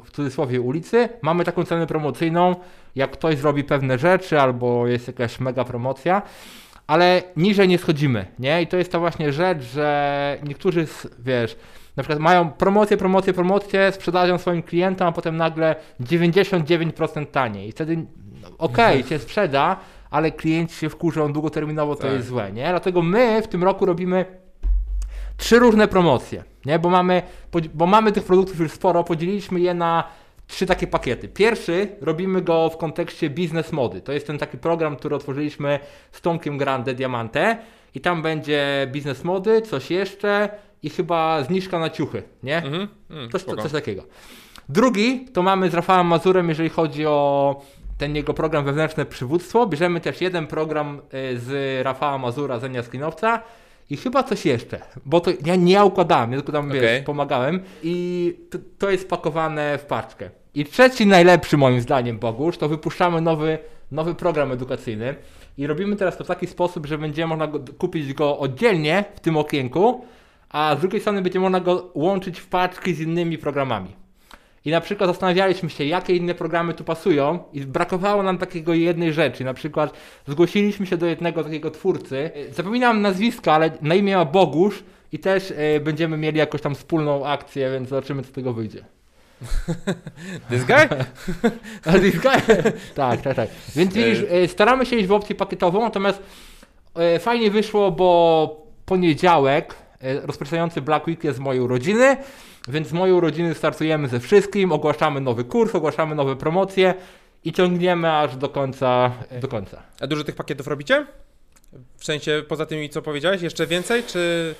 w 0.05 0.11
cudzysłowie 0.11 0.61
ulicy. 0.61 1.09
Mamy 1.23 1.45
taką 1.45 1.65
cenę 1.65 1.87
promocyjną, 1.87 2.57
jak 2.97 3.11
ktoś 3.11 3.39
zrobi 3.39 3.65
pewne 3.65 3.99
rzeczy 3.99 4.41
albo 4.41 4.87
jest 4.87 5.07
jakaś 5.07 5.41
mega 5.41 5.65
promocja, 5.65 6.23
ale 6.87 7.23
niżej 7.37 7.69
nie 7.69 7.79
schodzimy, 7.79 8.27
nie? 8.39 8.63
I 8.63 8.67
to 8.67 8.77
jest 8.77 8.93
ta 8.93 8.99
właśnie 8.99 9.33
rzecz, 9.33 9.63
że 9.63 10.39
niektórzy, 10.43 10.87
wiesz, 11.19 11.57
na 11.97 12.03
przykład 12.03 12.19
mają 12.19 12.51
promocję, 12.51 12.97
promocję, 12.97 13.33
promocję, 13.33 13.93
sprzedają 13.93 14.39
swoim 14.39 14.63
klientom, 14.63 15.09
a 15.09 15.13
potem 15.13 15.37
nagle 15.37 15.77
99% 16.01 17.27
taniej. 17.27 17.69
I 17.69 17.73
wtedy, 17.73 18.07
okej, 18.63 19.05
cię 19.05 19.19
sprzeda, 19.19 19.77
ale 20.11 20.31
klienci 20.31 20.75
się 20.77 20.89
wkurzą 20.89 21.33
długoterminowo, 21.33 21.97
to 21.97 22.03
Tak. 22.03 22.13
jest 22.13 22.29
złe, 22.29 22.53
nie? 22.53 22.69
Dlatego 22.69 23.03
my 23.03 23.43
w 23.43 23.49
tym 23.49 23.65
roku 23.65 23.87
robimy 23.87 24.25
trzy 25.37 25.59
różne 25.59 25.89
promocje, 25.89 26.45
nie? 26.67 26.79
Bo 26.79 26.91
mamy, 26.91 27.23
bo 27.75 27.87
mamy 27.87 28.13
tych 28.13 28.25
produktów 28.25 28.61
już 28.61 28.73
sporo, 28.73 29.05
podzieliliśmy 29.05 29.61
je 29.61 29.75
na 29.75 30.05
trzy 30.47 30.67
takie 30.67 30.87
pakiety. 30.87 31.29
Pierwszy 31.29 31.89
robimy 32.01 32.43
go 32.43 32.71
w 32.71 32.77
kontekście 32.77 33.31
biznes 33.31 33.73
mody. 33.73 34.01
To 34.01 34.13
jest 34.13 34.27
ten 34.27 34.39
taki 34.39 34.59
program, 34.59 34.97
który 34.97 35.17
otworzyliśmy 35.17 35.79
z 36.13 36.21
Tomkiem 36.21 36.59
Grande 36.59 36.95
Diamante 36.95 37.57
i 37.95 38.01
tam 38.01 38.23
będzie 38.23 38.89
biznes 38.93 39.25
mody, 39.25 39.63
coś 39.63 39.91
jeszcze 39.91 40.49
i 40.83 40.91
chyba 40.91 41.43
zniżka 41.43 41.79
na 41.79 41.91
ciuchy, 41.91 42.23
nie? 42.43 42.57
Mhm. 42.57 42.89
Mm, 43.11 43.31
Coś, 43.31 43.43
coś 43.43 43.73
takiego. 43.73 44.03
Drugi 44.69 45.25
to 45.33 45.43
mamy 45.43 45.71
z 45.71 45.75
Rafałem 45.75 46.07
Mazurem, 46.07 46.49
jeżeli 46.49 46.69
chodzi 46.69 47.07
o 47.07 47.61
ten 48.03 48.17
jego 48.17 48.35
program 48.35 48.65
wewnętrzne 48.65 49.07
przywództwo. 49.07 49.67
Bierzemy 49.67 50.01
też 50.01 50.21
jeden 50.21 50.47
program 50.47 50.99
y, 50.99 51.39
z 51.39 51.81
Rafała 51.85 52.19
Mazura, 52.19 52.59
Zenia 52.59 52.83
Sklinowca 52.83 53.43
i 53.91 53.97
chyba 53.97 54.23
coś 54.23 54.47
jeszcze, 54.47 54.81
bo 55.07 55.21
to 55.21 55.31
ja 55.47 55.57
nie 55.57 55.85
układałem, 55.85 56.33
ja 56.33 56.39
tylko 56.39 56.53
tam 56.53 56.69
Okej. 56.69 56.81
wiesz, 56.81 57.03
pomagałem 57.03 57.61
i 57.83 58.37
to, 58.51 58.59
to 58.79 58.91
jest 58.91 59.09
pakowane 59.09 59.79
w 59.79 59.85
paczkę. 59.85 60.31
I 60.55 60.65
trzeci 60.65 61.07
najlepszy 61.07 61.57
moim 61.57 61.81
zdaniem 61.81 62.19
Bogusz, 62.19 62.59
to 62.59 62.69
wypuszczamy 62.69 63.21
nowy, 63.21 63.59
nowy 63.91 64.15
program 64.15 64.53
edukacyjny 64.53 65.15
i 65.59 65.67
robimy 65.67 65.97
teraz 65.97 66.17
to 66.17 66.25
w 66.25 66.27
taki 66.27 66.47
sposób, 66.47 66.87
że 66.87 66.99
będzie 66.99 67.27
można 67.27 67.47
go, 67.47 67.61
kupić 67.79 68.15
go 68.15 68.39
oddzielnie 68.39 69.05
w 69.15 69.21
tym 69.21 69.37
okienku, 69.37 70.05
a 70.51 70.77
z 70.77 70.81
drugiej 70.81 71.01
strony 71.01 71.23
będzie 71.23 71.41
można 71.41 71.61
go 71.61 71.91
łączyć 71.95 72.41
w 72.41 72.47
paczki 72.47 72.95
z 72.95 73.01
innymi 73.01 73.39
programami. 73.39 74.02
I 74.65 74.71
na 74.71 74.81
przykład 74.81 75.11
zastanawialiśmy 75.11 75.71
się, 75.71 75.85
jakie 75.85 76.17
inne 76.17 76.35
programy 76.35 76.75
tu 76.75 76.85
pasują 76.85 77.39
i 77.53 77.61
brakowało 77.61 78.23
nam 78.23 78.39
takiego 78.39 78.75
jednej 78.75 79.13
rzeczy. 79.13 79.45
Na 79.45 79.55
przykład 79.55 79.95
zgłosiliśmy 80.29 80.87
się 80.87 80.97
do 80.97 81.07
jednego 81.07 81.45
takiego 81.45 81.71
twórcy. 81.71 82.31
Zapominam 82.53 83.03
nazwiska, 83.03 83.53
ale 83.53 83.71
na 83.81 83.95
imię 83.95 84.17
ma 84.17 84.25
Bogusz 84.25 84.85
i 85.13 85.19
też 85.19 85.51
y, 85.51 85.81
będziemy 85.85 86.17
mieli 86.17 86.39
jakąś 86.39 86.61
tam 86.61 86.75
wspólną 86.75 87.27
akcję, 87.27 87.71
więc 87.73 87.89
zobaczymy, 87.89 88.23
co 88.23 88.29
z 88.29 88.33
tego 88.33 88.53
wyjdzie. 88.53 88.85
This 90.51 90.65
guy? 90.65 90.89
This 92.01 92.21
guy? 92.21 92.63
tak, 92.95 93.21
tak, 93.21 93.37
tak. 93.37 93.49
Więc 93.77 93.95
widzisz, 93.95 94.19
y, 94.19 94.49
staramy 94.49 94.87
się 94.87 94.97
iść 94.97 95.07
w 95.07 95.13
opcję 95.13 95.35
pakietową, 95.37 95.81
natomiast 95.81 96.23
fajnie 97.21 97.51
wyszło, 97.51 97.91
bo 97.91 98.67
poniedziałek 98.85 99.75
rozpoczynający 100.23 100.83
Black 100.83 101.07
Week 101.07 101.25
jest 101.25 101.37
z 101.37 101.41
mojej 101.41 101.63
urodziny, 101.63 102.17
więc 102.69 102.89
z 102.89 102.93
mojej 102.93 103.15
urodziny 103.15 103.55
startujemy 103.55 104.09
ze 104.09 104.21
wszystkim, 104.21 104.73
ogłaszamy 104.73 105.21
nowy 105.21 105.45
kurs, 105.45 105.75
ogłaszamy 105.75 106.15
nowe 106.15 106.37
promocje 106.37 106.95
i 107.45 107.53
ciągniemy 107.53 108.13
aż 108.13 108.37
do 108.37 108.49
końca. 108.49 109.13
Do 109.41 109.49
końca. 109.49 109.83
A 110.01 110.07
dużo 110.07 110.25
tych 110.25 110.35
pakietów 110.35 110.67
robicie? 110.67 111.07
W 111.97 112.05
sensie 112.05 112.43
poza 112.49 112.67
tymi, 112.67 112.89
co 112.91 113.03
powiedziałeś, 113.03 113.43
jeszcze 113.43 113.67
więcej, 113.67 114.03
czy... 114.03 114.55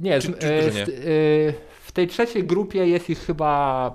Nie, 0.00 0.20
Czy- 0.20 0.32
czy 0.32 0.62
dużo 0.64 0.78
nie? 0.78 0.86
w, 0.86 0.88
y, 0.88 1.54
w 1.84 1.92
tej 1.92 2.06
trzeciej 2.06 2.44
grupie 2.44 2.86
jest 2.86 3.10
ich 3.10 3.18
chyba 3.18 3.94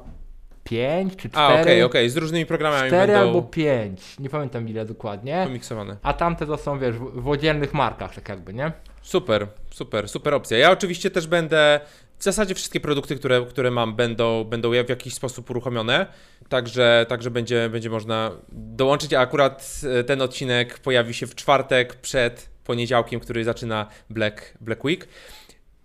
pięć 0.64 1.16
czy 1.16 1.30
A, 1.34 1.48
okej, 1.48 1.62
cztery. 1.64 1.86
okej, 1.86 2.10
z 2.10 2.18
różnymi 2.18 2.46
programami 2.46 2.88
Cztery 2.88 3.14
będą 3.14 3.28
albo 3.28 3.42
pięć, 3.42 4.20
nie 4.20 4.30
pamiętam 4.30 4.70
ile 4.70 4.86
dokładnie. 4.86 5.42
pomiksowane. 5.46 5.98
A 6.04 6.14
tamte 6.14 6.46
to 6.46 6.58
są, 6.58 6.80
wiesz, 6.80 6.96
w, 6.96 7.22
w 7.22 7.28
oddzielnych 7.30 7.74
markach, 7.74 8.16
tak 8.16 8.30
jakby, 8.30 8.54
nie? 8.54 8.72
Super, 9.02 9.48
super, 9.72 10.10
super 10.10 10.34
opcja. 10.34 10.58
Ja 10.58 10.72
oczywiście 10.72 11.12
też 11.12 11.28
będę. 11.28 11.80
W 12.24 12.26
zasadzie 12.26 12.56
wszystkie 12.56 12.80
produkty, 12.80 13.16
które, 13.16 13.46
które 13.50 13.72
mam, 13.72 13.96
będą, 13.96 14.44
będą 14.44 14.70
w 14.72 14.90
jakiś 14.90 15.14
sposób 15.14 15.50
uruchomione. 15.50 16.06
Także, 16.50 17.06
także 17.10 17.32
będzie, 17.32 17.70
będzie 17.70 17.90
można 17.90 18.32
dołączyć. 18.52 19.14
A 19.14 19.20
akurat 19.20 19.82
e, 20.00 20.04
ten 20.04 20.22
odcinek 20.22 20.80
pojawi 20.80 21.14
się 21.14 21.28
w 21.28 21.36
czwartek 21.36 21.96
przed 21.96 22.50
poniedziałkiem, 22.64 23.20
który 23.20 23.44
zaczyna 23.44 23.88
Black, 24.10 24.58
Black 24.62 24.84
Week. 24.84 25.08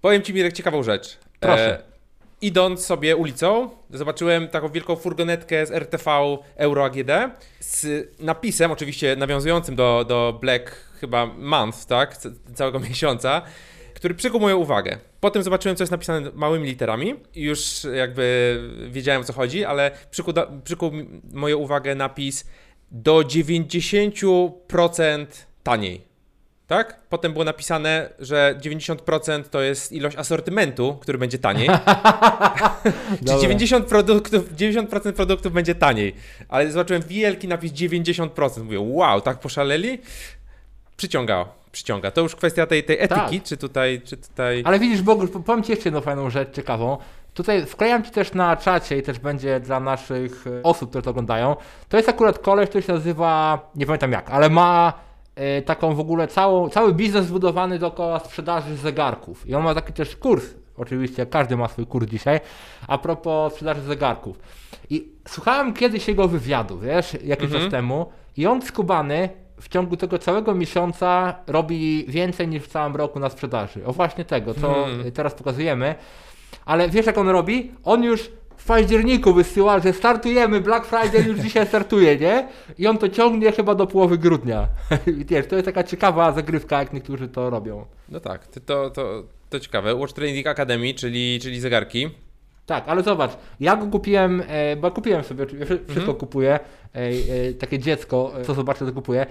Powiem 0.00 0.23
Ci, 0.23 0.35
Mirek, 0.35 0.52
ciekawą 0.52 0.83
rzecz. 0.83 1.18
Proszę. 1.40 1.83
idąc 2.40 2.87
sobie 2.87 3.16
ulicą, 3.16 3.71
zobaczyłem 3.90 4.49
taką 4.49 4.68
wielką 4.68 4.97
furgonetkę 4.97 5.66
z 5.66 5.71
RTV 5.71 6.11
Euro 6.57 6.85
AGD 6.85 7.11
z 7.61 8.09
napisem, 8.21 8.71
oczywiście 8.71 9.16
nawiązującym 9.16 9.76
do, 9.76 10.04
do 10.09 10.38
Black 10.40 10.76
chyba 11.00 11.26
month, 11.26 11.87
tak? 11.87 12.16
C- 12.16 12.30
całego 12.54 12.80
miesiąca, 12.88 13.42
który 13.95 14.14
przykuł 14.14 14.40
moją 14.40 14.57
uwagę. 14.57 14.99
Potem 15.21 15.42
zobaczyłem, 15.42 15.76
co 15.76 15.83
jest 15.83 15.92
napisane 15.92 16.30
małymi 16.35 16.66
literami 16.66 17.14
i 17.35 17.42
już 17.42 17.87
jakby 17.95 18.59
wiedziałem, 18.90 19.23
o 19.23 19.25
co 19.25 19.33
chodzi, 19.33 19.64
ale 19.64 19.90
przykuł, 20.11 20.35
przykuł 20.64 20.92
moją 21.33 21.57
uwagę 21.57 21.95
napis 21.95 22.45
do 22.90 23.18
90% 23.18 25.26
taniej. 25.62 26.09
Tak? 26.68 27.00
Potem 27.09 27.33
było 27.33 27.45
napisane, 27.45 28.11
że 28.18 28.59
90% 28.62 29.45
to 29.45 29.61
jest 29.61 29.92
ilość 29.92 30.16
asortymentu, 30.16 30.99
który 31.00 31.18
będzie 31.18 31.38
taniej. 31.38 31.68
Czyli 33.09 33.18
Dobra. 33.23 33.42
90 33.42 33.87
produktów, 33.87 34.52
90% 34.52 35.12
produktów 35.12 35.52
będzie 35.52 35.75
taniej. 35.75 36.14
Ale 36.49 36.73
zobaczyłem 36.73 37.02
wielki 37.02 37.49
napis 37.49 37.73
90%. 37.73 38.64
Mówię, 38.64 38.80
wow, 38.80 39.21
tak 39.21 39.40
poszaleli? 39.40 39.99
Przyciąga, 41.02 41.44
przyciąga. 41.72 42.10
To 42.10 42.20
już 42.20 42.36
kwestia 42.36 42.66
tej, 42.66 42.84
tej 42.84 42.96
etyki, 43.00 43.38
Tak. 43.40 43.42
czy 43.44 43.56
tutaj, 43.56 44.00
czy 44.04 44.16
tutaj... 44.16 44.62
Ale 44.66 44.78
widzisz, 44.78 45.02
Bogusz, 45.02 45.30
po- 45.30 45.40
powiem 45.40 45.62
Ci 45.64 45.72
jeszcze 45.72 45.84
jedną 45.88 46.00
fajną 46.00 46.30
rzecz 46.30 46.52
ciekawą. 46.52 46.98
Tutaj 47.34 47.66
wklejam 47.66 48.02
Ci 48.04 48.10
też 48.10 48.32
na 48.34 48.56
czacie 48.56 48.98
i 48.98 49.02
też 49.02 49.18
będzie 49.18 49.60
dla 49.60 49.80
naszych 49.80 50.44
e, 50.46 50.62
osób, 50.62 50.90
które 50.90 51.02
to 51.02 51.10
oglądają. 51.10 51.56
To 51.88 51.96
jest 51.96 52.08
akurat 52.08 52.38
koleś, 52.38 52.68
który 52.68 52.82
się 52.82 52.92
nazywa, 52.92 53.58
nie 53.74 53.86
pamiętam 53.86 54.12
jak, 54.12 54.30
ale 54.30 54.50
ma 54.50 54.92
e, 55.34 55.62
taką 55.62 55.94
w 55.94 56.00
ogóle 56.00 56.28
całą, 56.28 56.68
cały 56.70 56.94
biznes 56.94 57.26
zbudowany 57.26 57.78
dookoła 57.78 58.18
sprzedaży 58.18 58.76
zegarków. 58.76 59.46
I 59.48 59.54
on 59.54 59.62
ma 59.64 59.74
taki 59.74 59.92
też 59.92 60.16
kurs, 60.16 60.44
oczywiście 60.76 61.26
każdy 61.26 61.56
ma 61.56 61.68
swój 61.68 61.86
kurs 61.86 62.06
dzisiaj, 62.06 62.40
a 62.88 62.98
propos 62.98 63.52
sprzedaży 63.52 63.80
zegarków. 63.82 64.38
I 64.90 65.08
słuchałem 65.28 65.74
kiedyś 65.74 66.08
jego 66.08 66.28
wywiadu, 66.28 66.78
wiesz, 66.78 67.12
jakiś 67.24 67.44
Mhm. 67.44 67.62
czas 67.62 67.70
temu 67.70 68.06
i 68.36 68.46
on 68.46 68.62
skubany 68.62 69.28
w 69.60 69.68
ciągu 69.68 69.96
tego 69.96 70.18
całego 70.18 70.54
miesiąca 70.54 71.34
robi 71.46 72.04
więcej 72.08 72.48
niż 72.48 72.62
w 72.62 72.68
całym 72.68 72.96
roku 72.96 73.20
na 73.20 73.30
sprzedaży. 73.30 73.86
O 73.86 73.92
właśnie 73.92 74.24
tego, 74.24 74.54
co 74.54 74.86
Mhm. 74.88 75.12
teraz 75.12 75.34
pokazujemy. 75.34 75.94
Ale 76.64 76.88
wiesz 76.88 77.06
jak 77.06 77.18
on 77.18 77.28
robi? 77.28 77.72
On 77.84 78.04
już 78.04 78.30
w 78.56 78.66
październiku 78.66 79.34
wysyła, 79.34 79.80
że 79.80 79.92
startujemy, 79.92 80.60
Black 80.60 80.86
Friday 80.86 81.22
już 81.28 81.38
dzisiaj 81.40 81.66
startuje, 81.66 82.16
nie? 82.16 82.48
I 82.78 82.86
on 82.86 82.98
to 82.98 83.08
ciągnie 83.08 83.52
chyba 83.52 83.74
do 83.74 83.86
połowy 83.86 84.18
grudnia. 84.18 84.68
Wiesz, 85.30 85.46
to 85.46 85.54
jest 85.56 85.66
taka 85.66 85.84
ciekawa 85.84 86.32
zagrywka, 86.32 86.78
jak 86.78 86.92
niektórzy 86.92 87.28
to 87.28 87.50
robią. 87.50 87.86
No 88.08 88.20
tak, 88.20 88.46
to, 88.46 88.90
to, 88.90 89.24
to, 89.50 89.60
ciekawe. 89.60 89.94
Watch 89.94 90.12
Training 90.12 90.46
Academy, 90.46 90.94
czyli, 90.94 91.38
czyli 91.42 91.60
zegarki. 91.60 92.08
Tak, 92.68 92.84
ale 92.88 93.02
zobacz, 93.02 93.30
ja 93.60 93.76
go 93.76 93.87
kupiłem, 93.87 94.42
e, 94.48 94.76
bo 94.76 94.90
kupiłem 94.90 95.25
sobie, 95.25 95.46
wszystko 95.46 95.94
Mhm. 96.00 96.14
kupuję, 96.18 96.52
e, 96.94 96.98
e, 96.98 97.52
takie 97.54 97.78
dziecko, 97.78 98.32
co 98.46 98.54
zobaczę, 98.54 98.87
to 98.87 98.92
kupuję. 98.92 99.26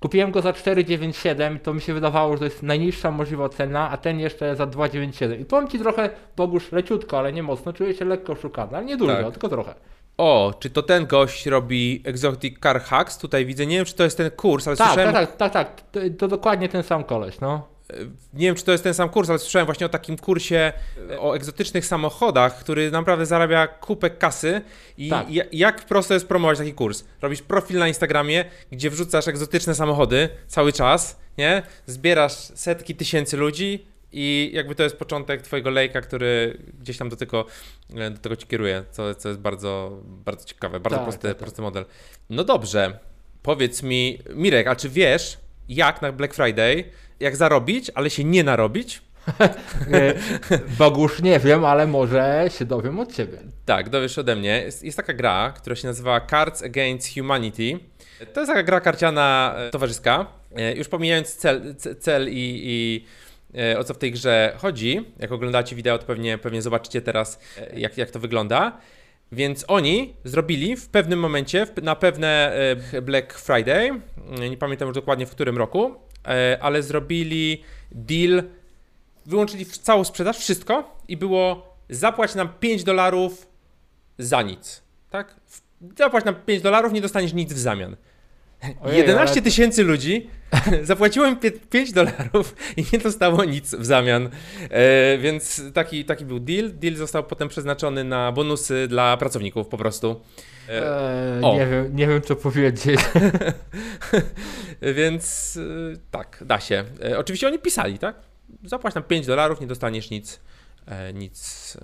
Kupiłem 0.00 0.30
go 0.30 0.42
za 0.42 0.52
4,97, 0.52 1.58
to 1.60 1.74
mi 1.74 1.80
się 1.80 1.94
wydawało, 1.94 2.32
że 2.32 2.38
to 2.38 2.44
jest 2.44 2.62
najniższa 2.62 3.10
możliwa 3.10 3.48
cena, 3.48 3.90
a 3.90 3.96
ten 3.96 4.20
jeszcze 4.20 4.56
za 4.56 4.66
2,97. 4.66 5.40
I 5.40 5.44
powiem 5.44 5.68
Ci 5.68 5.78
trochę, 5.78 6.10
Bogusz, 6.36 6.72
leciutko, 6.72 7.18
ale 7.18 7.32
nie 7.32 7.42
mocno, 7.42 7.72
czuję 7.72 7.94
się 7.94 8.04
lekko 8.04 8.32
oszukany, 8.32 8.76
ale 8.76 8.86
nie 8.86 8.96
dużo, 8.96 9.16
Tak. 9.16 9.30
tylko 9.30 9.48
trochę. 9.48 9.74
O, 10.18 10.54
czy 10.60 10.70
to 10.70 10.82
ten 10.82 11.06
gość 11.06 11.46
robi 11.46 12.02
Exotic 12.04 12.58
Car 12.62 12.80
Hacks? 12.80 13.18
Tutaj 13.18 13.46
widzę, 13.46 13.66
nie 13.66 13.76
wiem, 13.76 13.84
czy 13.84 13.94
to 13.94 14.04
jest 14.04 14.16
ten 14.16 14.30
kurs, 14.30 14.68
ale 14.68 14.76
Tak, 14.76 14.86
słyszałem... 14.88 15.14
tak, 15.14 15.36
tak, 15.36 15.52
tak, 15.52 15.52
tak, 15.52 15.90
to, 15.90 16.00
to 16.18 16.28
dokładnie 16.28 16.68
ten 16.68 16.82
sam 16.82 17.04
koleś, 17.04 17.40
no. 17.40 17.68
Nie 18.34 18.46
wiem, 18.46 18.54
czy 18.54 18.64
to 18.64 18.72
jest 18.72 18.84
ten 18.84 18.94
sam 18.94 19.08
kurs, 19.08 19.30
ale 19.30 19.38
słyszałem 19.38 19.66
właśnie 19.66 19.86
o 19.86 19.88
takim 19.88 20.16
kursie 20.18 20.72
e, 21.10 21.20
o 21.20 21.36
egzotycznych 21.36 21.86
samochodach, 21.86 22.58
który 22.60 22.90
naprawdę 22.90 23.26
zarabia 23.26 23.66
kupę 23.66 24.10
kasy. 24.10 24.60
I 24.98 25.10
Tak. 25.10 25.30
ja- 25.30 25.44
jak 25.52 25.84
prosto 25.84 26.14
jest 26.14 26.28
promować 26.28 26.58
taki 26.58 26.72
kurs? 26.74 27.04
Robisz 27.22 27.42
profil 27.42 27.78
na 27.78 27.88
Instagramie, 27.88 28.44
gdzie 28.72 28.90
wrzucasz 28.90 29.28
egzotyczne 29.28 29.74
samochody 29.74 30.28
cały 30.46 30.72
czas, 30.72 31.18
nie? 31.38 31.62
Zbierasz 31.86 32.32
setki 32.32 32.94
tysięcy 32.94 33.36
ludzi 33.36 33.86
i 34.12 34.50
jakby 34.54 34.74
to 34.74 34.82
jest 34.82 34.96
początek 34.96 35.42
twojego 35.42 35.70
lejka, 35.70 36.00
który 36.00 36.58
gdzieś 36.80 36.98
tam 36.98 37.08
do 37.08 37.16
tego, 37.16 37.44
e, 37.96 38.10
do 38.10 38.18
tego 38.18 38.36
ci 38.36 38.46
kieruje, 38.46 38.84
co, 38.90 39.14
co 39.14 39.28
jest 39.28 39.40
bardzo, 39.40 40.00
bardzo 40.04 40.44
ciekawe, 40.44 40.80
bardzo 40.80 40.96
Tak, 40.96 41.04
prosty, 41.04 41.22
tak, 41.22 41.30
tak. 41.30 41.38
prosty 41.38 41.62
model. 41.62 41.84
No 42.30 42.44
dobrze, 42.44 42.98
powiedz 43.42 43.82
mi, 43.82 44.18
Mirek, 44.34 44.66
a 44.66 44.76
czy 44.76 44.88
wiesz, 44.88 45.38
jak 45.68 46.02
na 46.02 46.12
Black 46.12 46.34
Friday, 46.34 46.84
jak 47.20 47.36
zarobić, 47.36 47.90
ale 47.94 48.10
się 48.10 48.24
nie 48.24 48.44
narobić? 48.44 49.02
Bogusz 50.78 51.22
nie 51.22 51.38
wiem, 51.40 51.64
ale 51.64 51.86
może 51.86 52.44
się 52.58 52.64
dowiem 52.64 53.00
od 53.00 53.12
Ciebie. 53.14 53.38
Tak, 53.64 53.88
dowiesz 53.88 54.18
ode 54.18 54.36
mnie. 54.36 54.62
Jest, 54.64 54.84
jest 54.84 54.96
taka 54.96 55.12
gra, 55.12 55.52
która 55.56 55.76
się 55.76 55.88
nazywa 55.88 56.20
Cards 56.30 56.62
Against 56.62 57.14
Humanity. 57.14 57.78
To 58.32 58.40
jest 58.40 58.50
taka 58.52 58.62
gra 58.62 58.80
karciana 58.80 59.54
e, 59.56 59.70
towarzyska. 59.70 60.26
E, 60.56 60.74
Już 60.76 60.88
pomijając 60.88 61.36
cel, 61.36 61.74
ce- 61.74 61.94
cel 61.96 62.28
i, 62.28 62.60
i 62.64 63.04
e, 63.60 63.78
o 63.78 63.84
co 63.84 63.94
w 63.94 63.98
tej 63.98 64.12
grze 64.12 64.52
chodzi, 64.58 65.04
jak 65.18 65.32
oglądacie 65.32 65.76
wideo, 65.76 65.98
to 65.98 66.06
pewnie, 66.06 66.38
pewnie 66.38 66.62
zobaczycie 66.62 67.02
teraz, 67.02 67.40
jak, 67.76 67.98
jak 67.98 68.10
to 68.10 68.18
wygląda. 68.20 68.78
Więc 69.32 69.64
oni 69.68 70.14
zrobili 70.24 70.76
w 70.76 70.88
pewnym 70.88 71.18
momencie, 71.18 71.66
na 71.82 71.96
pewne 71.96 72.52
e, 72.92 73.02
Black 73.02 73.38
Friday, 73.38 74.00
e, 74.40 74.50
nie 74.50 74.56
pamiętam 74.56 74.88
już 74.88 74.94
dokładnie 74.94 75.26
w 75.26 75.30
którym 75.30 75.58
roku, 75.58 75.94
e, 76.26 76.58
ale 76.60 76.82
zrobili 76.82 77.62
deal, 77.92 78.42
wyłączyli 79.26 79.66
całą 79.66 80.04
sprzedaż, 80.04 80.38
wszystko 80.38 80.96
i 81.08 81.16
było 81.16 81.74
zapłać 81.90 82.34
nam 82.34 82.48
5 82.60 82.84
dolarów 82.84 83.46
za 84.18 84.42
nic, 84.42 84.82
tak? 85.10 85.34
Zapłać 85.98 86.24
nam 86.24 86.34
5 86.34 86.62
dolarów, 86.62 86.92
nie 86.92 87.00
dostaniesz 87.00 87.32
nic 87.32 87.52
w 87.52 87.58
zamian. 87.58 87.96
Ojej, 88.80 88.98
11 88.98 89.32
ale- 89.32 89.42
tysięcy 89.42 89.84
ludzi 89.84 90.30
zapłaciło 90.82 91.26
im 91.26 91.36
5 91.70 91.92
dolarów 91.92 92.54
i 92.76 92.84
nie 92.92 92.98
dostało 92.98 93.44
nic 93.44 93.74
w 93.74 93.84
zamian. 93.84 94.30
E, 94.70 95.18
więc 95.18 95.62
taki, 95.74 96.04
taki 96.04 96.24
był 96.24 96.40
deal. 96.40 96.70
Deal 96.72 96.94
został 96.94 97.24
potem 97.24 97.48
przeznaczony 97.48 98.04
na 98.04 98.32
bonusy 98.32 98.88
dla 98.88 99.16
pracowników 99.16 99.68
po 99.68 99.76
prostu. 99.78 100.20
E, 100.68 101.40
E, 101.42 101.52
nie, 101.54 101.66
wiem, 101.66 101.96
nie 101.96 102.06
wiem, 102.06 102.22
co 102.22 102.36
powiedzieć. 102.36 102.80
Więc 104.96 105.56
e, 105.56 105.96
tak, 106.10 106.42
da 106.46 106.60
się. 106.60 106.84
E, 107.04 107.18
oczywiście 107.18 107.46
oni 107.46 107.58
pisali, 107.58 107.98
tak? 107.98 108.16
Zapłać 108.64 108.94
nam 108.94 109.04
5 109.04 109.26
dolarów, 109.26 109.60
nie 109.60 109.66
dostaniesz 109.66 110.10
nic, 110.10 110.40
nic 111.14 111.76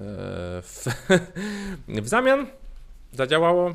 w, 0.63 0.85
w 2.03 2.09
zamian. 2.09 2.47
Zadziałało? 3.13 3.75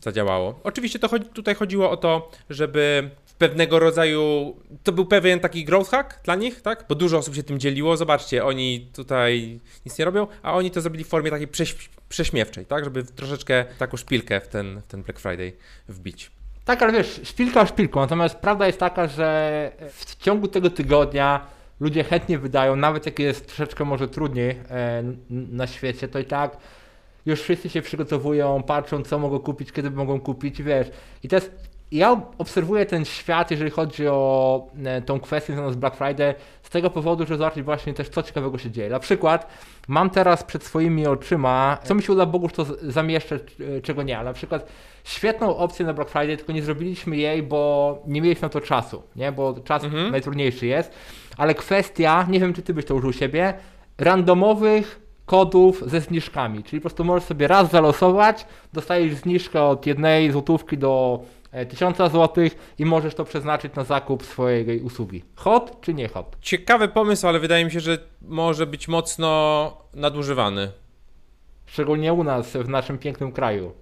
Zadziałało. 0.00 0.60
Oczywiście 0.64 0.98
to 0.98 1.08
chodzi, 1.08 1.24
tutaj 1.26 1.54
chodziło 1.54 1.90
o 1.90 1.96
to, 1.96 2.30
żeby 2.50 3.10
pewnego 3.38 3.78
rodzaju. 3.78 4.56
To 4.84 4.92
był 4.92 5.06
pewien 5.06 5.40
taki 5.40 5.64
growth 5.64 5.90
hack 5.90 6.22
dla 6.24 6.34
nich, 6.34 6.62
tak? 6.62 6.84
Bo 6.88 6.94
dużo 6.94 7.18
osób 7.18 7.34
się 7.34 7.42
tym 7.42 7.58
dzieliło. 7.58 7.96
Zobaczcie, 7.96 8.44
oni 8.44 8.90
tutaj 8.94 9.60
nic 9.86 9.98
nie 9.98 10.04
robią, 10.04 10.26
a 10.42 10.54
oni 10.54 10.70
to 10.70 10.80
zrobili 10.80 11.04
w 11.04 11.08
formie 11.08 11.30
takiej 11.30 11.48
prześ, 11.48 11.88
prześmiewczej, 12.08 12.66
tak? 12.66 12.84
Żeby 12.84 13.04
troszeczkę 13.04 13.64
taką 13.78 13.96
szpilkę 13.96 14.40
w 14.40 14.48
ten, 14.48 14.80
w 14.80 14.86
ten 14.86 15.02
Black 15.02 15.20
Friday 15.20 15.52
wbić. 15.88 16.30
Tak, 16.64 16.82
ale 16.82 16.92
wiesz, 16.92 17.20
szpilka 17.24 17.66
szpilką, 17.66 18.00
natomiast 18.00 18.36
prawda 18.36 18.66
jest 18.66 18.78
taka, 18.78 19.06
że 19.06 19.72
w 19.92 20.16
ciągu 20.16 20.48
tego 20.48 20.70
tygodnia 20.70 21.46
ludzie 21.80 22.04
chętnie 22.04 22.38
wydają, 22.38 22.76
nawet 22.76 23.06
jak 23.06 23.18
jest 23.18 23.46
troszeczkę 23.46 23.84
może 23.84 24.08
trudniej 24.08 24.50
e, 24.50 25.02
na 25.30 25.66
świecie, 25.66 26.08
to 26.08 26.18
i 26.18 26.24
tak 26.24 26.56
już 27.26 27.40
wszyscy 27.40 27.68
się 27.68 27.82
przygotowują, 27.82 28.62
patrzą 28.62 29.02
co 29.02 29.18
mogą 29.18 29.38
kupić, 29.38 29.72
kiedy 29.72 29.90
mogą 29.90 30.20
kupić, 30.20 30.62
wiesz. 30.62 30.90
I 31.22 31.28
to 31.28 31.36
jest, 31.36 31.68
ja 31.92 32.20
obserwuję 32.38 32.86
ten 32.86 33.04
świat, 33.04 33.50
jeżeli 33.50 33.70
chodzi 33.70 34.08
o 34.08 34.66
e, 34.84 35.02
tą 35.02 35.20
kwestię 35.20 35.52
związaną 35.52 35.72
z 35.72 35.76
Black 35.76 35.96
Friday, 35.96 36.34
z 36.62 36.70
tego 36.70 36.90
powodu, 36.90 37.26
że 37.26 37.36
zobaczyć 37.36 37.62
właśnie 37.62 37.94
też 37.94 38.08
co 38.08 38.22
ciekawego 38.22 38.58
się 38.58 38.70
dzieje. 38.70 38.90
Na 38.90 38.98
przykład 38.98 39.46
mam 39.88 40.10
teraz 40.10 40.44
przed 40.44 40.64
swoimi 40.64 41.06
oczyma, 41.06 41.78
co 41.84 41.94
mi 41.94 42.02
się 42.02 42.12
uda 42.12 42.26
Bogu, 42.26 42.48
to 42.48 42.66
zamieszczę, 42.82 43.38
e, 43.76 43.80
czego 43.80 44.02
nie, 44.02 44.22
na 44.22 44.32
przykład 44.32 44.66
świetną 45.04 45.56
opcję 45.56 45.86
na 45.86 45.94
Black 45.94 46.10
Friday, 46.10 46.36
tylko 46.36 46.52
nie 46.52 46.62
zrobiliśmy 46.62 47.16
jej, 47.16 47.42
bo 47.42 48.02
nie 48.06 48.20
mieliśmy 48.22 48.42
na 48.42 48.48
to 48.48 48.60
czasu, 48.60 49.02
nie? 49.16 49.32
bo 49.32 49.54
czas 49.64 49.84
mhm. 49.84 50.10
najtrudniejszy 50.10 50.66
jest, 50.66 50.92
ale 51.36 51.54
kwestia, 51.54 52.26
nie 52.28 52.40
wiem 52.40 52.52
czy 52.52 52.62
ty 52.62 52.74
byś 52.74 52.84
to 52.84 52.94
użył 52.94 53.12
siebie, 53.12 53.54
randomowych 53.98 55.05
kodów 55.26 55.82
ze 55.86 56.00
zniżkami, 56.00 56.64
czyli 56.64 56.80
po 56.80 56.88
prostu 56.88 57.04
możesz 57.04 57.24
sobie 57.24 57.48
raz 57.48 57.70
zalosować, 57.70 58.46
dostajesz 58.72 59.14
zniżkę 59.14 59.62
od 59.62 59.86
jednej 59.86 60.32
złotówki 60.32 60.78
do 60.78 61.22
1000 61.68 62.00
e, 62.00 62.10
zł 62.10 62.44
i 62.78 62.84
możesz 62.84 63.14
to 63.14 63.24
przeznaczyć 63.24 63.74
na 63.74 63.84
zakup 63.84 64.24
swojej 64.24 64.80
usługi. 64.80 65.24
Hot 65.36 65.80
czy 65.80 65.94
nie 65.94 66.08
hot? 66.08 66.36
Ciekawy 66.40 66.88
pomysł, 66.88 67.26
ale 67.26 67.40
wydaje 67.40 67.64
mi 67.64 67.70
się, 67.70 67.80
że 67.80 67.98
może 68.22 68.66
być 68.66 68.88
mocno 68.88 69.72
nadużywany. 69.94 70.70
Szczególnie 71.66 72.12
u 72.12 72.24
nas, 72.24 72.52
w 72.52 72.68
naszym 72.68 72.98
pięknym 72.98 73.32
kraju. 73.32 73.72